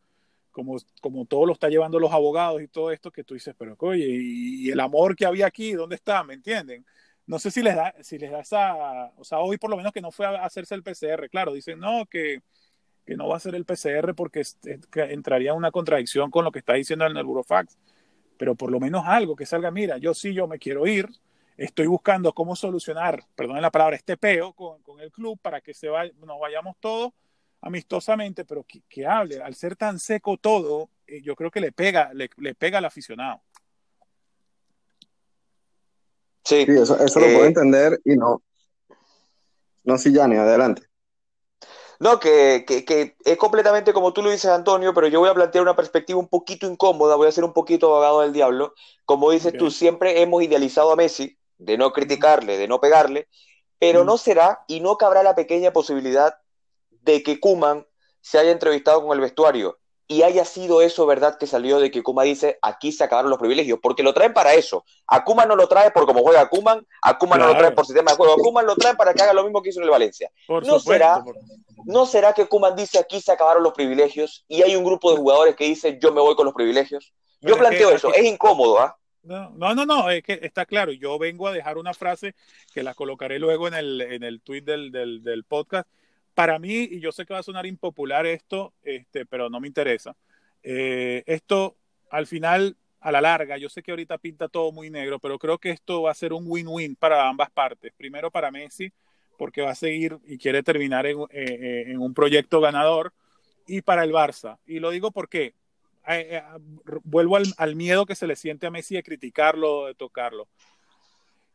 [0.53, 3.77] como, como todo lo está llevando los abogados y todo esto, que tú dices, pero
[3.79, 6.23] oye, y, el amor que había aquí, ¿dónde está?
[6.25, 6.85] ¿Me entienden?
[7.27, 9.93] No sé si les da, si les da esa, o sea, hoy por lo menos
[9.93, 12.43] que no fue a hacerse el PCR, claro, dicen, no, que,
[13.11, 14.44] que no va a ser el PCR porque
[14.94, 17.77] entraría en una contradicción con lo que está diciendo el Neurofax,
[18.37, 21.09] pero por lo menos algo que salga, mira, yo sí, yo me quiero ir,
[21.57, 25.75] estoy buscando cómo solucionar, perdón la palabra, este peo con, con el club para que
[25.75, 27.12] se vaya, nos vayamos todos
[27.62, 32.12] amistosamente, pero que, hable, al ser tan seco todo, eh, yo creo que le pega,
[32.14, 33.42] le, pega al aficionado.
[36.44, 38.40] Sí, eso, eso lo puedo eh, entender y no.
[39.83, 40.89] No, sí, Yanni, adelante.
[42.01, 45.61] No, que, que, es completamente como tú lo dices, Antonio, pero yo voy a plantear
[45.61, 48.73] una perspectiva un poquito incómoda, voy a ser un poquito abogado del diablo.
[49.05, 53.29] Como dices tú, siempre hemos idealizado a Messi, de no criticarle, de no pegarle,
[53.79, 56.37] pero no será y no cabrá la pequeña posibilidad
[57.03, 57.87] de que Kuman
[58.23, 59.79] se haya entrevistado con el vestuario
[60.11, 63.39] y haya sido eso verdad que salió de que Kuman dice aquí se acabaron los
[63.39, 64.85] privilegios, porque lo traen para eso.
[65.07, 67.87] A Kuman no lo trae por cómo juega Kuman, a Kuman no lo trae por
[67.87, 69.85] sistema de juego, a Kuman lo traen para que haga lo mismo que hizo en
[69.85, 70.29] el Valencia.
[70.49, 71.23] no, será,
[71.87, 75.19] ¿No será que Kuman dice aquí se acabaron los privilegios y hay un grupo de
[75.19, 77.12] jugadores que dice yo me voy con los privilegios?
[77.40, 78.97] Yo planteo eso, es incómodo, ¿ah?
[79.23, 80.93] No, no, no, es que está claro.
[80.93, 82.35] Yo vengo a dejar una frase
[82.73, 85.88] que la colocaré luego en el, en el tweet del, del, del podcast,
[86.35, 89.69] para mí, y yo sé que va a sonar impopular esto, este, pero no me
[89.69, 90.16] interesa,
[90.62, 91.77] eh, esto
[92.11, 95.59] al final, a la larga, yo sé que ahorita pinta todo muy negro, pero creo
[95.59, 97.93] que esto va a ser un win-win para ambas partes.
[97.97, 98.93] Primero para Messi,
[99.40, 103.14] porque va a seguir y quiere terminar en, eh, eh, un proyecto ganador,
[103.66, 104.59] y para el Barça.
[104.66, 105.55] Y lo digo porque
[107.05, 110.46] vuelvo al, al, miedo que se le siente a Messi de criticarlo, de tocarlo.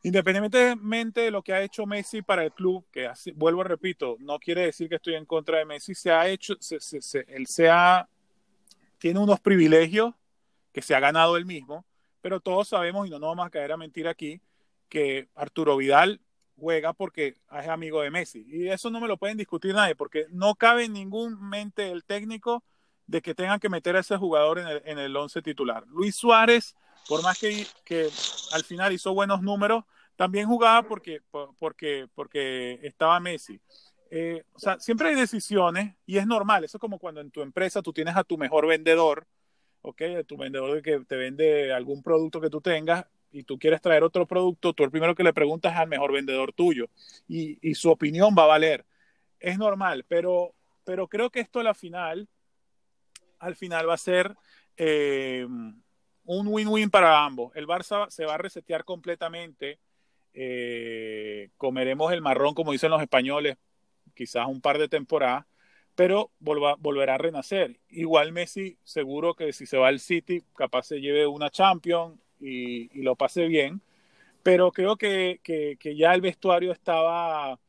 [0.02, 4.40] Independientemente de lo que ha hecho Messi para el club, que vuelvo a repito, no
[4.40, 6.56] quiere decir que estoy en contra de Messi, se ha hecho,
[7.28, 8.10] él se ha,
[8.98, 10.16] tiene unos privilegios
[10.74, 11.86] que se ha ganado él mismo,
[12.20, 14.42] pero todos sabemos, y no nos vamos a caer a mentir aquí,
[14.90, 16.20] que Arturo Vidal
[16.58, 18.46] juega porque es amigo de Messi.
[18.48, 22.04] Y eso no me lo pueden discutir nadie, porque no cabe en ningún mente el
[22.04, 22.64] técnico
[23.08, 25.86] de que tengan que meter a ese jugador en el, en el once titular.
[25.88, 26.76] Luis Suárez,
[27.08, 28.10] por más que, que
[28.52, 29.84] al final hizo buenos números,
[30.16, 31.22] también jugaba porque,
[31.60, 33.60] porque, porque estaba Messi.
[34.10, 36.64] Eh, o sea, siempre hay decisiones y es normal.
[36.64, 39.28] Eso es como cuando en tu empresa tú tienes a tu mejor vendedor,
[39.82, 40.02] ¿ok?
[40.20, 44.04] A tu vendedor que te vende algún producto que tú tengas y tú quieres traer
[44.04, 46.88] otro producto, tú el primero que le preguntas es al mejor vendedor tuyo
[47.28, 48.86] y, y su opinión va a valer.
[49.40, 52.28] Es normal, pero, pero creo que esto final,
[53.40, 54.36] al final va a ser
[54.78, 55.46] eh,
[56.24, 57.56] un win-win para ambos.
[57.56, 59.80] El Barça se va a resetear completamente
[60.38, 63.58] eh, comeremos el marrón, como dicen los españoles,
[64.14, 65.46] quizás un par de temporadas,
[65.96, 67.80] pero volverá a renacer.
[67.88, 73.02] Igual Messi, seguro que si se va al City, capaz se lleve una Champions y,
[73.02, 73.82] lo pase bien,
[74.44, 75.40] pero creo que,
[75.96, 77.60] ya el vestuario estaba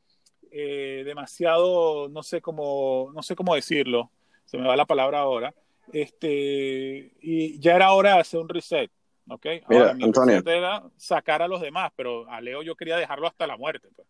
[0.51, 4.11] eh, demasiado, no sé cómo, no sé cómo decirlo,
[4.45, 5.55] se me va la palabra ahora,
[5.93, 8.91] este, y ya era hora de hacer un reset.
[9.29, 9.47] ¿ok?
[9.67, 10.43] Ahora, mi Antonio.
[10.47, 13.89] era sacar a los demás, pero a Leo yo quería dejarlo hasta la muerte.
[13.95, 14.09] Pues.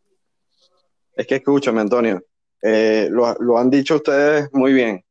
[1.14, 2.22] Es que escúchame, Antonio,
[2.62, 5.04] eh, lo, han dicho ustedes muy bien.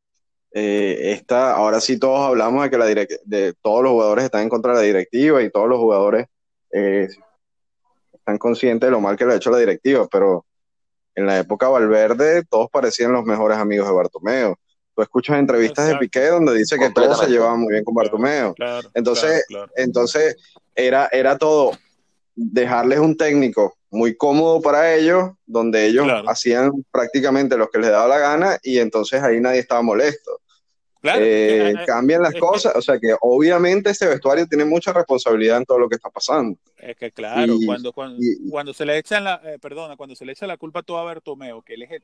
[0.57, 4.49] Eh, esta, ahora sí todos hablamos de que la de todos los jugadores están en
[4.49, 6.27] contra de la directiva y todos los jugadores
[6.71, 7.09] eh,
[8.13, 10.45] están conscientes de lo mal que le ha hecho la directiva, pero
[11.13, 14.57] en la época Valverde todos parecían los mejores amigos de Bartomeo
[14.95, 18.55] tú escuchas entrevistas de Piqué donde dice que todos se llevaban muy bien con Bartomeo.
[18.93, 20.37] entonces, entonces
[20.73, 21.71] era, era todo
[22.33, 28.07] dejarles un técnico muy cómodo para ellos, donde ellos hacían prácticamente lo que les daba
[28.07, 30.41] la gana y entonces ahí nadie estaba molesto.
[31.17, 35.65] Eh, eh, cambian las cosas, o sea que obviamente este vestuario tiene mucha responsabilidad en
[35.65, 36.57] todo lo que está pasando.
[36.77, 40.47] Es que claro, cuando, cuando, se le echa la, eh, perdona, cuando se le echa
[40.47, 42.01] la culpa a todo a Bartomeo, que él es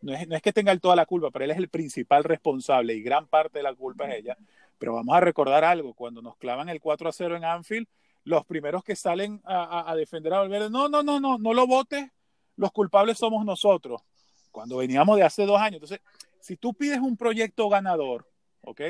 [0.00, 2.94] no es, no es que tenga toda la culpa, pero él es el principal responsable
[2.94, 4.36] y gran parte de la culpa es ella.
[4.78, 7.86] Pero vamos a recordar algo, cuando nos clavan el 4 a 0 en Anfield,
[8.24, 11.66] los primeros que salen a, a, defender a Valverde, no, no, no, no, no lo
[11.66, 12.10] votes,
[12.56, 14.02] los culpables somos nosotros,
[14.50, 15.74] cuando veníamos de hace dos años.
[15.82, 16.00] Entonces,
[16.40, 18.26] si tú pides un proyecto ganador,
[18.64, 18.80] ¿ok?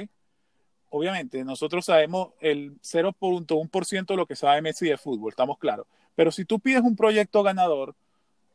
[0.91, 5.87] Obviamente, nosotros sabemos el 0.1% de lo que sabe Messi de fútbol, estamos claros.
[6.15, 7.95] Pero si tú pides un proyecto ganador,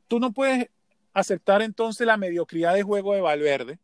[0.07, 0.69] tú no puedes
[1.13, 3.79] aceptar entonces la mediocridad de juego de Valverde.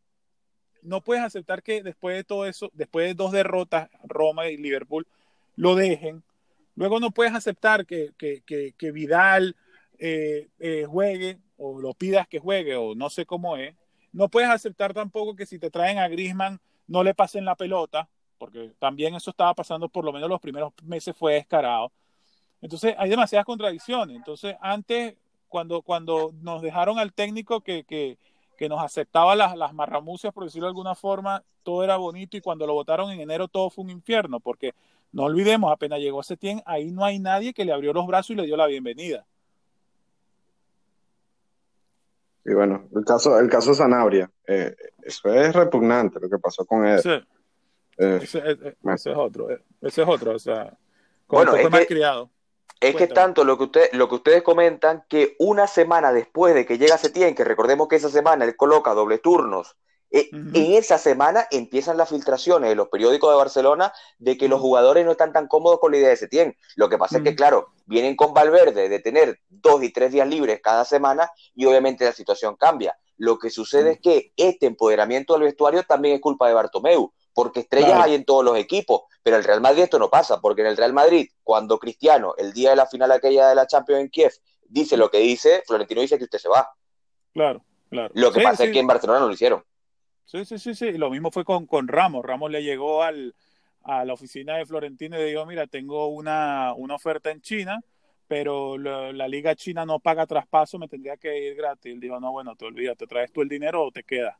[0.81, 5.07] No puedes aceptar que después de todo eso, después de dos derrotas, Roma y Liverpool,
[5.55, 6.23] lo dejen.
[6.75, 9.55] Luego no puedes aceptar que, que, que, que Vidal
[9.97, 13.75] eh, eh, juegue o lo pidas que juegue o no sé cómo es.
[14.11, 18.07] No puedes aceptar tampoco que si te traen a Grisman no le pasen la pelota,
[18.37, 21.91] porque también eso estaba pasando por lo menos los primeros meses fue descarado.
[22.61, 24.15] Entonces hay demasiadas contradicciones.
[24.15, 25.15] Entonces antes
[25.47, 28.17] cuando, cuando nos dejaron al técnico que, que,
[28.57, 32.41] que nos aceptaba las, las marramucias, por decirlo de alguna forma, todo era bonito y
[32.41, 34.73] cuando lo votaron en enero todo fue un infierno, porque
[35.11, 38.35] no olvidemos, apenas llegó Setién, ahí no hay nadie que le abrió los brazos y
[38.35, 39.25] le dio la bienvenida.
[42.45, 46.65] Y bueno, el caso, el caso de Sanabria, eh, eso es repugnante lo que pasó
[46.65, 47.01] con él.
[47.01, 47.09] Sí.
[47.97, 50.77] Eh, ese, ese- ese es otro, eh, ese es otro, o sea,
[51.27, 52.29] Bueno, fue mal que- criado.
[52.79, 56.65] Es que tanto lo que, usted, lo que ustedes comentan que una semana después de
[56.65, 59.75] que llega Setién, que recordemos que esa semana él coloca doble turnos,
[60.11, 60.49] eh, Ujú.
[60.53, 64.67] en esa semana empiezan las filtraciones de los periódicos de Barcelona de que los Ujú.
[64.67, 66.55] jugadores no están tan cómodos con la idea de Setién.
[66.75, 67.37] Lo que pasa es que, Ujú.
[67.37, 72.05] claro, vienen con Valverde de tener dos y tres días libres cada semana y obviamente
[72.05, 72.97] la situación cambia.
[73.17, 77.61] Lo que sucede es que este empoderamiento del vestuario también es culpa de Bartomeu, porque
[77.61, 78.03] estrellas Claro.
[78.03, 80.67] hay en todos los equipos, pero en el Real Madrid esto no pasa, porque en
[80.67, 84.09] el Real Madrid, cuando Cristiano, el día de la final aquella de la Champions en
[84.09, 84.33] Kiev,
[84.67, 86.69] dice lo que dice, Florentino dice que usted se va.
[87.33, 88.11] Claro, claro.
[88.15, 88.63] Lo que Sí, pasa sí.
[88.63, 89.63] es que en Barcelona no lo hicieron.
[90.25, 90.87] Sí, sí, sí, sí.
[90.87, 92.25] Y Lo mismo fue con, con Ramos.
[92.25, 93.33] Ramos le llegó al,
[93.83, 97.79] a la oficina de Florentino y le dijo, mira, tengo una, una oferta en China,
[98.27, 101.93] pero la, la liga china no paga traspaso, me tendría que ir gratis.
[101.93, 104.35] Él dijo, no, bueno, te olvidas, te traes tú el dinero o te quedas.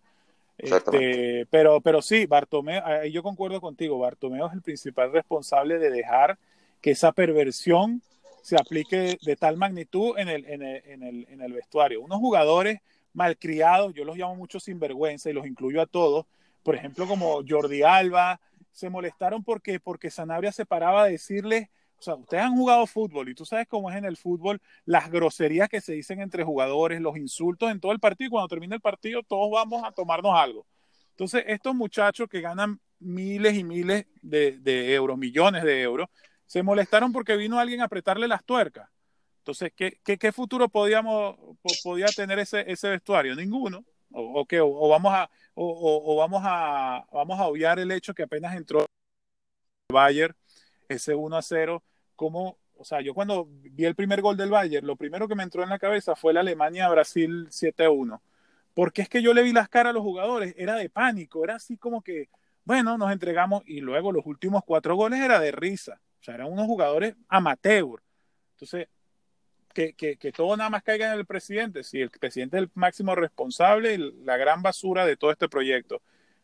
[0.58, 5.90] Este, pero, pero sí, Bartomeu, ahí yo concuerdo contigo, Bartomeu es el principal responsable de
[5.90, 6.38] dejar
[6.82, 8.02] que esa perversión
[8.42, 12.02] se aplique de tal magnitud en el, en el, en el, en el vestuario.
[12.02, 12.80] Unos jugadores
[13.16, 16.26] malcriados, yo los llamo mucho sinvergüenza y los incluyo a todos,
[16.62, 18.40] por ejemplo, como Jordi Alba,
[18.72, 23.30] se molestaron porque, porque Sanabria se paraba a decirles, o sea, ustedes han jugado fútbol
[23.30, 27.00] y tú sabes cómo es en el fútbol, las groserías que se dicen entre jugadores,
[27.02, 30.34] los insultos en todo el partido, y cuando termina el partido todos vamos a tomarnos
[30.36, 30.66] algo.
[31.12, 36.10] Entonces, estos muchachos que ganan miles y miles de, de euros, millones de euros,
[36.46, 38.90] se molestaron porque vino alguien a apretarle las tuercas.
[39.46, 43.36] Entonces, ¿qué, qué, qué futuro podíamos, po- podía tener ese, ese vestuario?
[43.36, 43.86] Ninguno.
[44.12, 44.60] ¿O, o qué?
[44.60, 48.56] O, o vamos a, o, o- vamos a vamos a obviar el hecho que apenas
[48.56, 48.86] entró
[49.92, 50.36] Bayern
[50.90, 51.84] ese 1 a 0,
[52.16, 55.44] como, o sea, yo cuando vi el primer gol del Bayern, lo primero que me
[55.44, 58.22] entró en la cabeza fue la Alemania-Brasil 7 a 1.
[58.74, 61.56] Porque es que yo le vi las caras a los jugadores, era de pánico, era
[61.56, 62.30] así como que,
[62.66, 66.02] bueno, nos entregamos y luego los últimos cuatro goles era de risa.
[66.22, 68.02] O sea, eran unos jugadores amateur.
[68.54, 68.88] Entonces,
[69.76, 71.84] que, que, que todo nada más caiga en el presidente.
[71.84, 76.02] Si el presidente es el máximo responsable y la gran basura de todo este proyecto.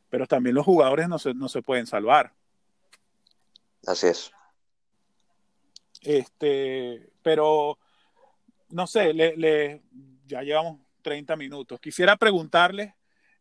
[0.10, 2.34] Pero también los jugadores no se, no se pueden salvar.
[3.88, 4.32] Así es.
[6.02, 7.80] Este, pero
[8.70, 9.82] no sé, le, le-
[10.26, 11.80] ya llevamos 30 minutos.
[11.80, 12.94] Quisiera preguntarles,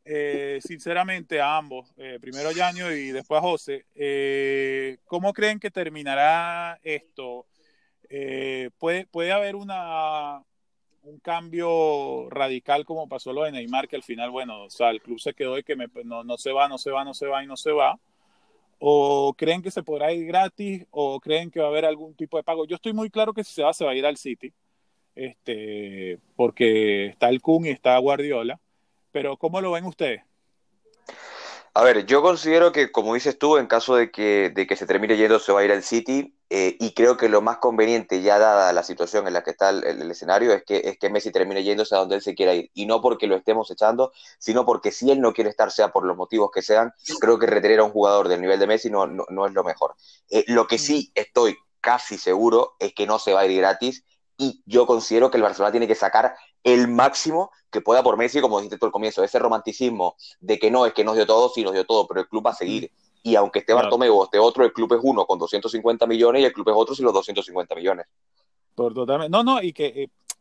[0.05, 5.59] eh, sinceramente, a ambos, eh, primero a Yaño y después a José, eh, ¿cómo creen
[5.61, 7.46] que terminará esto?
[8.11, 10.42] Eh, ¿puede, ¿Puede haber una,
[11.05, 15.01] un cambio radical como pasó lo de Neymar, que al final, bueno, o sea, el
[15.01, 17.27] club se quedó y que me- no, no se va, no se va, no se
[17.27, 17.99] va y no se va?
[18.81, 20.87] ¿O creen que se podrá ir gratis?
[20.90, 22.66] ¿O creen que va a haber algún tipo de pago?
[22.66, 24.53] Yo estoy muy claro que si se va, se va a ir al City,
[25.14, 28.59] este, porque está el Kun y está Guardiola.
[29.12, 30.23] Pero ¿cómo lo ven ustedes?
[31.73, 34.87] A ver, yo considero que, como dices tú, en caso de que, de que se
[34.87, 38.23] termine yendo, se va a ir al City, eh, y creo que lo más conveniente,
[38.23, 41.11] ya dada la situación en la que está el, el escenario, es que, es que
[41.11, 42.71] Messi termine yéndose a donde él se quiera ir.
[42.75, 46.05] Y no porque lo estemos echando, sino porque si él no quiere estar, sea por
[46.05, 49.07] los motivos que sean, creo que retener a un jugador del nivel de Messi no,
[49.07, 49.95] no, no es lo mejor.
[50.29, 54.05] Eh, lo que sí estoy casi seguro es que no se va a ir gratis,
[54.41, 56.35] y yo considero que el Barcelona tiene que sacar
[56.65, 60.71] el máximo que pueda por Messi, como dijiste tú al comienzo, ese romanticismo de que
[60.71, 62.55] no, es que nos dio todo, sí nos dio todo, pero el club va a
[62.55, 62.91] seguir.
[63.23, 63.75] Y aunque esté.
[63.75, 66.75] Bartomeu o esté otro, el club es uno con 250 millones y el club es
[66.77, 68.07] otro sin los 250 millones.
[68.75, 69.31] Por totalmente.
[69.31, 69.87] No, no, y que,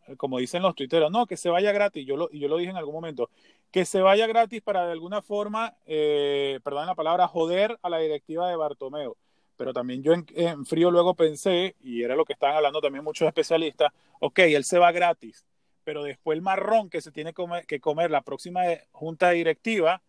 [0.08, 2.72] eh, como dicen los tuiteros, no, que se vaya gratis, yo lo, yo lo dije
[2.72, 3.30] en algún momento,
[3.72, 8.00] que se vaya gratis para de alguna forma, eh, perdón la palabra, joder a la
[8.00, 9.18] directiva de Bartomeo.
[9.58, 13.28] Pero también yo en, frío luego pensé, y era lo que estaban hablando también muchos
[13.28, 15.46] especialistas, ok, él se va gratis,
[15.90, 17.34] pero después el marrón que se tiene
[17.68, 18.62] que comer la próxima
[18.92, 20.04] junta directiva,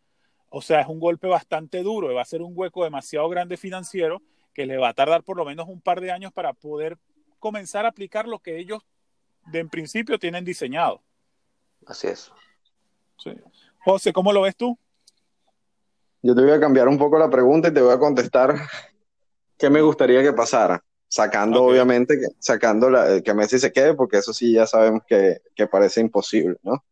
[0.51, 4.21] o sea, es un golpe bastante duro, va a ser un hueco demasiado grande financiero
[4.53, 6.99] que le va a tardar por lo menos un par de años para poder
[7.39, 8.83] comenzar a aplicar lo que ellos
[9.47, 11.01] de en principio tienen diseñado.
[11.87, 12.31] Así es.
[13.79, 14.79] José, ¿cómo lo ves tú?
[16.21, 18.55] Yo te voy a cambiar un poco la pregunta y te voy a contestar
[19.57, 20.85] qué me gustaría que pasara.
[21.13, 25.41] Sacando, obviamente, que, sacando la, que Messi se quede, porque eso sí ya sabemos que,
[25.71, 26.85] parece imposible, ¿no?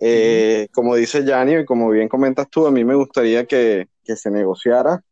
[0.00, 4.16] Eh, como dice Yanni y como bien comentas tú, a mí me gustaría que, que
[4.16, 5.04] se negociara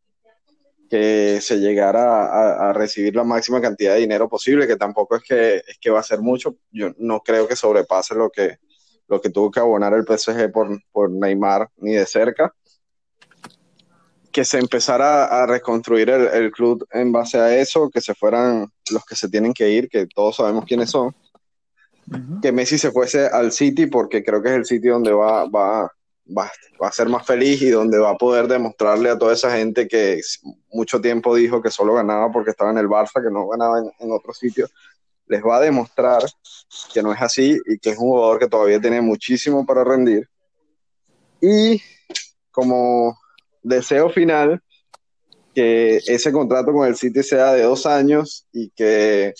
[0.91, 5.55] que se llegara a, recibir la máxima cantidad de dinero posible, que tampoco es que,
[5.65, 6.57] es que va a ser mucho.
[6.69, 8.57] Yo no creo que sobrepase lo que,
[9.07, 12.53] lo que tuvo que abonar el PSG por, por Neymar ni de cerca.
[14.31, 19.05] Que se empezara a reconstruir el, club en base a eso, que se fueran los
[19.05, 21.13] que se tienen que ir, que todos sabemos quiénes son.
[22.41, 25.91] Que Messi se fuese al City, porque creo que es el sitio donde va, va,
[26.37, 29.87] va, a ser más feliz y donde va a poder demostrarle a toda esa gente
[29.87, 30.19] que
[30.71, 33.91] mucho tiempo dijo que solo ganaba porque estaba en el Barça, que no ganaba en,
[33.99, 34.67] en otro sitio,
[35.27, 36.21] les va a demostrar
[36.93, 40.27] que no es así y que es un jugador que todavía tiene muchísimo para rendir.
[41.41, 41.81] Y
[42.51, 43.17] como
[43.61, 44.61] deseo final,
[45.53, 49.33] que ese contrato con el City sea de dos años y que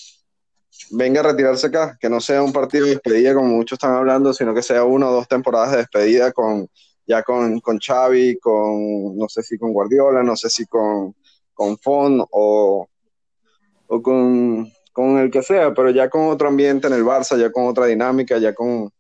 [0.92, 4.34] venga a retirarse acá, que no sea un partido de despedida como muchos están hablando,
[4.34, 6.68] sino que sea una o dos temporadas de despedida con
[7.08, 11.16] ya con, con Xavi, con no sé si con Guardiola, no sé si con,
[11.54, 12.88] con Fon o,
[13.88, 17.52] o con, con, el que sea, pero ya con otro ambiente en el Barça, ya
[17.52, 18.92] con otra dinámica, ya con,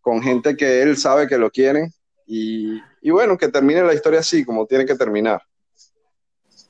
[0.00, 1.90] con gente que él sabe que lo quiere
[2.26, 5.42] y, y bueno, que termine la historia así, como tiene que terminar.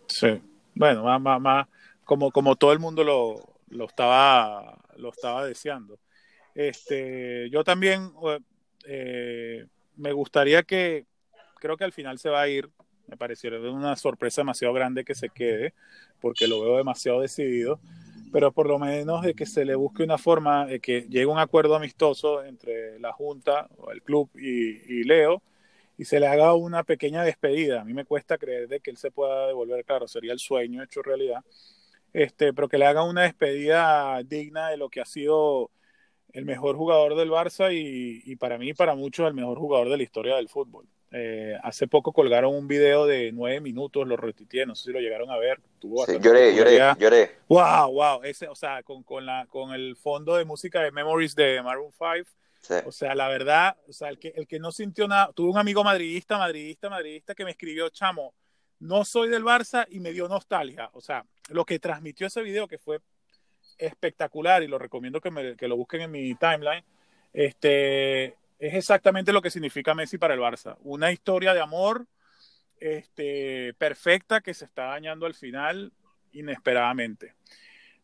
[0.07, 0.41] Sí,
[0.75, 1.69] bueno, más, más, más
[2.05, 5.99] como, como todo el mundo lo, lo estaba, lo estaba deseando.
[6.55, 8.11] Este, yo también
[8.87, 9.67] eh,
[9.97, 11.07] me gustaría que,
[11.61, 12.69] creo que al final se va a ir,
[13.07, 15.75] me pareció una sorpresa demasiado grande que se quede,
[16.21, 17.81] porque lo veo demasiado decidido,
[18.33, 21.39] pero por lo menos de que se le busque una forma de que llegue un
[21.39, 25.43] acuerdo amistoso entre la Junta o el club y, Leo
[25.99, 27.81] y se le haga una pequeña despedida.
[27.81, 30.83] A mí me cuesta creer de que él se pueda devolver, claro, sería el sueño
[30.83, 31.45] hecho realidad,
[32.13, 35.71] este, pero que le hagan una despedida digna de lo que ha sido
[36.33, 39.97] el mejor jugador del Barça y, para mí y para muchos el mejor jugador de
[39.97, 40.87] la historia del fútbol.
[41.11, 45.01] Eh, hace poco colgaron un video de nueve minutos, lo retitié, no sé si lo
[45.01, 45.59] llegaron a ver.
[45.81, 47.31] Tuvo lloré, lloré, lloré.
[47.49, 51.35] Wow, wow, ese, o sea, con, con, la, con el fondo de música de Memories
[51.35, 52.38] de Maroon 5.
[52.85, 55.59] O sea, la verdad, o sea, el que, el que no sintió nada, tuve un
[55.59, 58.35] amigo madridista, madridista, madridista que me escribió, chamo,
[58.81, 60.91] no soy del Barça y me dio nostalgia.
[60.93, 63.01] O sea, lo que transmitió ese video, que fue
[63.79, 66.85] espectacular y lo recomiendo que, me, que lo busquen en mi timeline,
[67.33, 68.27] este,
[68.59, 70.77] es exactamente lo que significa Messi para el Barça.
[70.83, 72.07] Una historia de amor
[72.81, 75.93] este, perfecta que se está dañando al final
[76.33, 77.35] inesperadamente.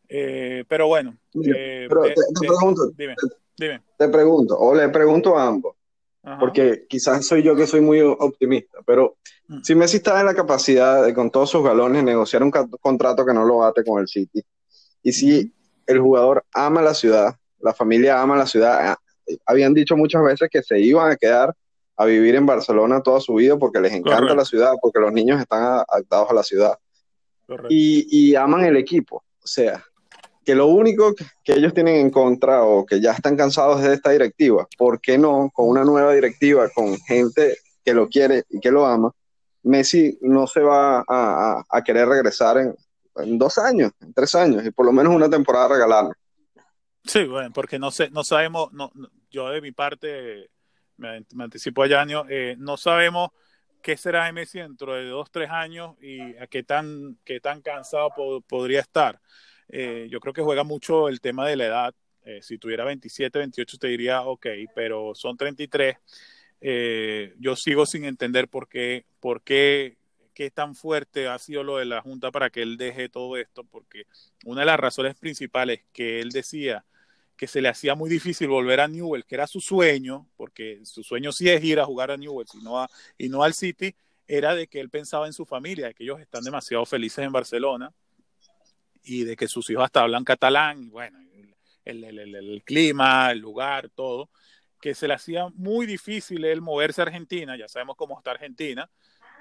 [0.07, 1.17] Eh, pero bueno.
[1.33, 3.15] Eh, te, pregunto, dime,
[3.57, 3.81] dime.
[3.97, 5.75] Te pregunto, o le pregunto a ambos
[6.39, 9.61] porque quizás soy yo que soy muy optimista, pero mm.
[9.61, 13.33] si Messi está en la capacidad de con todos sus galones negociar un contrato que
[13.33, 14.43] no lo bate con el City,
[15.03, 15.53] y si
[15.85, 18.97] el jugador ama la ciudad, la familia ama la ciudad, ah,
[19.45, 21.55] habían dicho muchas veces que se iban a quedar
[21.95, 25.39] a vivir en Barcelona toda su vida porque les encanta la ciudad, porque los niños
[25.39, 26.77] están adaptados a la ciudad.
[27.69, 29.85] Y, y aman el equipo, o sea,
[30.45, 34.11] que lo único que ellos tienen en contra o que ya están cansados de esta
[34.11, 38.71] directiva, ¿por qué no con una nueva directiva, con gente que lo quiere y que
[38.71, 39.11] lo ama,
[39.63, 44.85] Messi no se va a, querer regresar en, dos años, en tres años, y por
[44.85, 46.11] lo menos una temporada regalarlo?
[47.03, 48.91] Sí, bueno, porque no sé, no sabemos, no,
[49.31, 50.51] yo de mi parte,
[50.97, 53.31] me, anticipo a Yanio, eh, no sabemos
[53.81, 57.61] qué será de Messi dentro de dos, tres años y a qué tan, qué tan
[57.61, 58.09] cansado
[58.47, 59.19] podría estar.
[59.69, 61.95] Eh, yo creo que juega mucho el tema de la edad.
[62.23, 65.97] Eh, si tuviera 27, 28 te diría, ok, pero son 33.
[66.61, 69.97] Eh, yo sigo sin entender por qué, por qué,
[70.33, 73.63] qué tan fuerte ha sido lo de la Junta para que él deje todo esto,
[73.63, 74.05] porque
[74.45, 76.85] una de las razones principales que él decía
[77.37, 81.03] que se le hacía muy difícil volver a Newell, que era su sueño, porque su
[81.03, 82.87] sueño sí es ir a jugar a Newell y no,
[83.17, 83.93] y no al City,
[84.27, 87.31] era de que él pensaba en su familia, de que ellos están demasiado felices en
[87.31, 87.93] Barcelona
[89.05, 91.19] y de que sus hijos hasta hablan catalán, bueno,
[91.85, 94.29] el, clima, el lugar, todo,
[94.81, 98.89] que se le hacía muy difícil el moverse a Argentina, ya sabemos cómo está Argentina,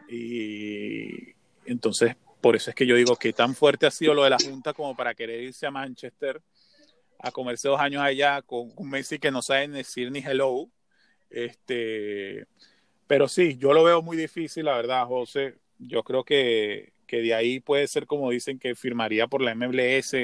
[0.09, 1.33] y
[1.65, 4.39] entonces por eso es que yo digo que tan fuerte ha sido lo de la
[4.39, 6.43] Junta como para querer irse a Manchester
[7.19, 10.69] a comerse dos años allá con un Messi que no sabe decir ni hello.
[11.31, 12.47] Este,
[13.07, 15.57] pero sí, yo lo veo muy difícil, la verdad, José.
[15.79, 20.15] Yo creo que, que de ahí puede ser como dicen que firmaría por la MLS,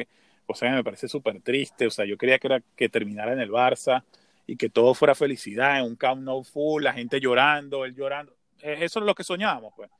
[0.46, 1.86] o sea, me parece súper triste.
[1.86, 4.04] O sea, yo quería que, era, que terminara en el Barça
[4.46, 8.34] y que todo fuera felicidad, en un Camp Nou full, la gente llorando, él llorando.
[8.62, 9.90] Eh, eso es lo que soñábamos, pues.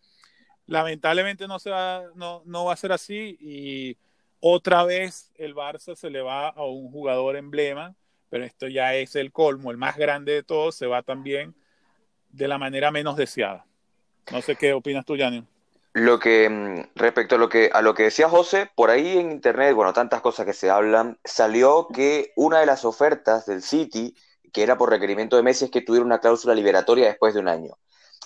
[0.67, 3.97] Lamentablemente no, se va, no, no va a ser así y
[4.41, 7.95] otra vez el Barça se le va a un jugador emblema,
[8.29, 11.55] pero esto ya es el colmo, el más grande de todos, se va también
[12.31, 13.67] de la manera menos deseada.
[14.33, 15.47] No sé qué opinas tú, Janio.
[15.93, 19.33] Lo que, mm, respecto a lo que, a lo que decía José, por ahí en
[19.33, 24.15] internet, bueno, tantas cosas que se hablan, salió que una de las ofertas del City,
[24.53, 27.49] que era por requerimiento de Messi, es que tuviera una cláusula liberatoria después de un
[27.49, 27.77] año.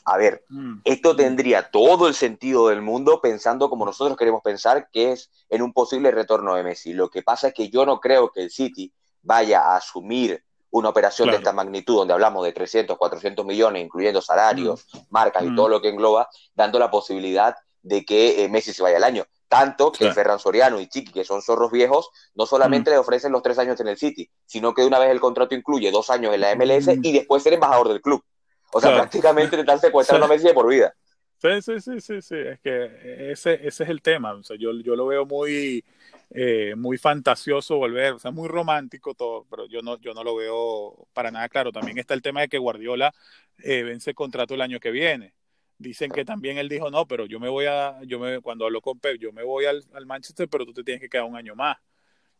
[0.05, 0.81] A ver, mm.
[0.85, 5.63] esto tendría todo el sentido del mundo pensando como nosotros queremos pensar, que es en
[5.63, 6.93] un posible retorno de Messi.
[6.93, 8.93] Lo que pasa es que yo no creo que el City
[9.23, 10.45] vaya a asumir
[10.75, 14.99] una operación de esta magnitud, donde hablamos de 300, 400 millones, incluyendo salarios, mm.
[15.11, 15.57] marcas y mm.
[15.57, 19.25] todo lo que engloba, dando la posibilidad de que eh, Messi se vaya al año.
[19.47, 23.41] Tanto que Ferran Soriano y Chiqui, que son zorros viejos, no solamente le ofrecen los
[23.41, 26.41] tres años en el City, sino que una vez el contrato incluye dos años en
[26.41, 28.25] la MLS y después ser embajador del club.
[28.73, 30.93] O sea, prácticamente te están secuestrando a Messi de por vida.
[31.39, 34.33] Sí, sí, sí, sí, sí, es que ese, ese es el tema.
[34.33, 35.85] O sea, yo, yo lo veo muy,
[36.31, 40.37] eh, muy fantasioso volver, o sea, muy romántico todo, pero yo no, yo no lo
[40.37, 41.73] veo para nada claro.
[41.73, 43.13] También está el tema de que Guardiola
[43.59, 45.35] eh, vence contrato el año que viene.
[45.77, 48.81] Dicen que también él dijo, no, pero yo me voy a, yo me, cuando hablo
[48.81, 51.37] con Pep, yo me voy al, al Manchester, pero tú te tienes que quedar un
[51.37, 51.77] año más.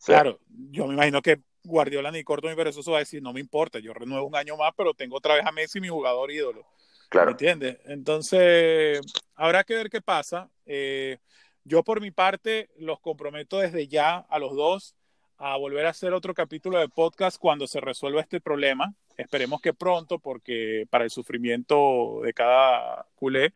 [0.03, 3.39] Claro, yo me imagino que Guardiola ni corto ni perezoso va a decir, no me
[3.39, 6.65] importa, yo renuevo un año más, pero tengo otra vez a Messi, mi jugador ídolo.
[7.09, 7.27] Claro.
[7.27, 7.77] ¿Me entiendes?
[7.85, 8.99] Entonces,
[9.35, 10.49] habrá que ver qué pasa.
[10.65, 11.17] Eh,
[11.65, 14.95] yo por mi parte los comprometo desde ya a los dos
[15.37, 18.93] a volver a hacer otro capítulo de podcast cuando se resuelva este problema.
[19.17, 23.51] Esperemos que pronto, porque para el sufrimiento de cada culé,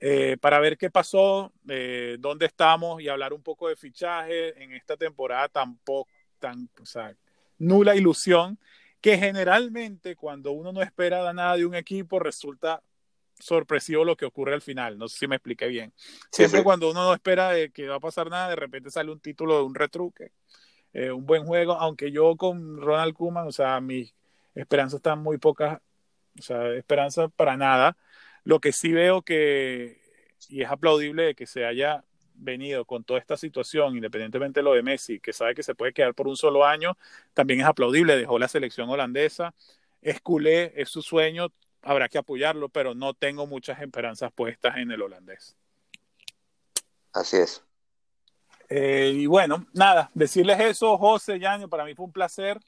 [0.00, 4.72] eh, para ver qué pasó, eh, dónde estamos y hablar un poco de fichaje en
[4.72, 7.16] esta temporada tampoco tan, o sea,
[7.58, 8.58] nula ilusión,
[9.00, 12.82] que generalmente cuando uno no espera nada de un equipo resulta
[13.38, 14.98] sorpresivo lo que ocurre al final.
[14.98, 15.92] No sé si me expliqué bien.
[16.30, 19.58] Siempre cuando uno no espera que va a pasar nada, de repente sale un título
[19.58, 20.32] de un retruque,
[20.92, 24.14] eh, un buen juego, aunque yo con Ronald Koeman, o sea, mis
[24.54, 25.80] esperanzas están muy pocas,
[26.38, 27.96] o sea, esperanzas para nada.
[28.44, 30.00] Lo que sí veo que,
[30.48, 34.72] y es aplaudible de que se haya venido con toda esta situación, independientemente de lo
[34.72, 36.96] de Messi, que sabe que se puede quedar por un solo año,
[37.34, 39.54] también es aplaudible, dejó la selección holandesa,
[40.00, 41.52] es culé, es su sueño,
[41.88, 45.56] habrá que apoyarlo, pero no tengo muchas esperanzas puestas en el holandés.
[47.12, 47.62] Así es.
[48.68, 52.60] Eh, y bueno, nada, decirles eso, José, Yaño, para mí fue un placer,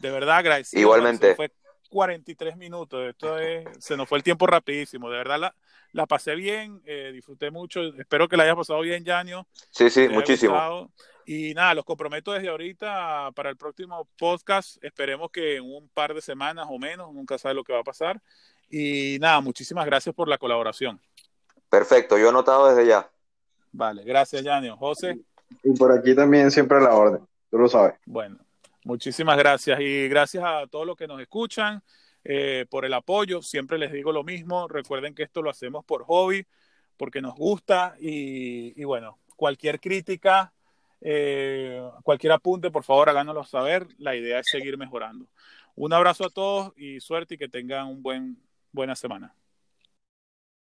[0.00, 0.80] de verdad agradecido.
[0.80, 1.34] Igualmente.
[1.34, 1.50] Fue
[1.88, 5.54] 43 minutos, esto es, se nos fue el tiempo rapidísimo, de verdad la,
[5.92, 9.46] la pasé bien, eh, disfruté mucho, espero que la hayas pasado bien, Yanio.
[9.70, 10.90] Sí, sí, muchísimo.
[11.28, 16.14] Y nada, los comprometo desde ahorita para el próximo podcast, esperemos que en un par
[16.14, 18.22] de semanas o menos, nunca sabe lo que va a pasar.
[18.70, 21.00] Y nada, muchísimas gracias por la colaboración.
[21.68, 23.10] Perfecto, yo he anotado desde ya.
[23.72, 24.76] Vale, gracias, Yanio.
[24.76, 25.18] José.
[25.62, 27.94] Y por aquí también siempre a la orden, tú lo sabes.
[28.06, 28.38] Bueno,
[28.84, 31.82] muchísimas gracias y gracias a todos los que nos escuchan.
[32.28, 33.40] Eh, por el apoyo.
[33.40, 34.66] Siempre les digo lo mismo.
[34.66, 36.44] Recuerden que esto lo hacemos por hobby,
[36.96, 40.52] porque nos gusta y, bueno, cualquier crítica,
[41.00, 43.86] eh, cualquier apunte, por favor háganoslo saber.
[43.98, 45.26] La idea es seguir mejorando.
[45.76, 48.36] Un abrazo a todos y suerte y que tengan un buen
[48.76, 49.32] buena semana.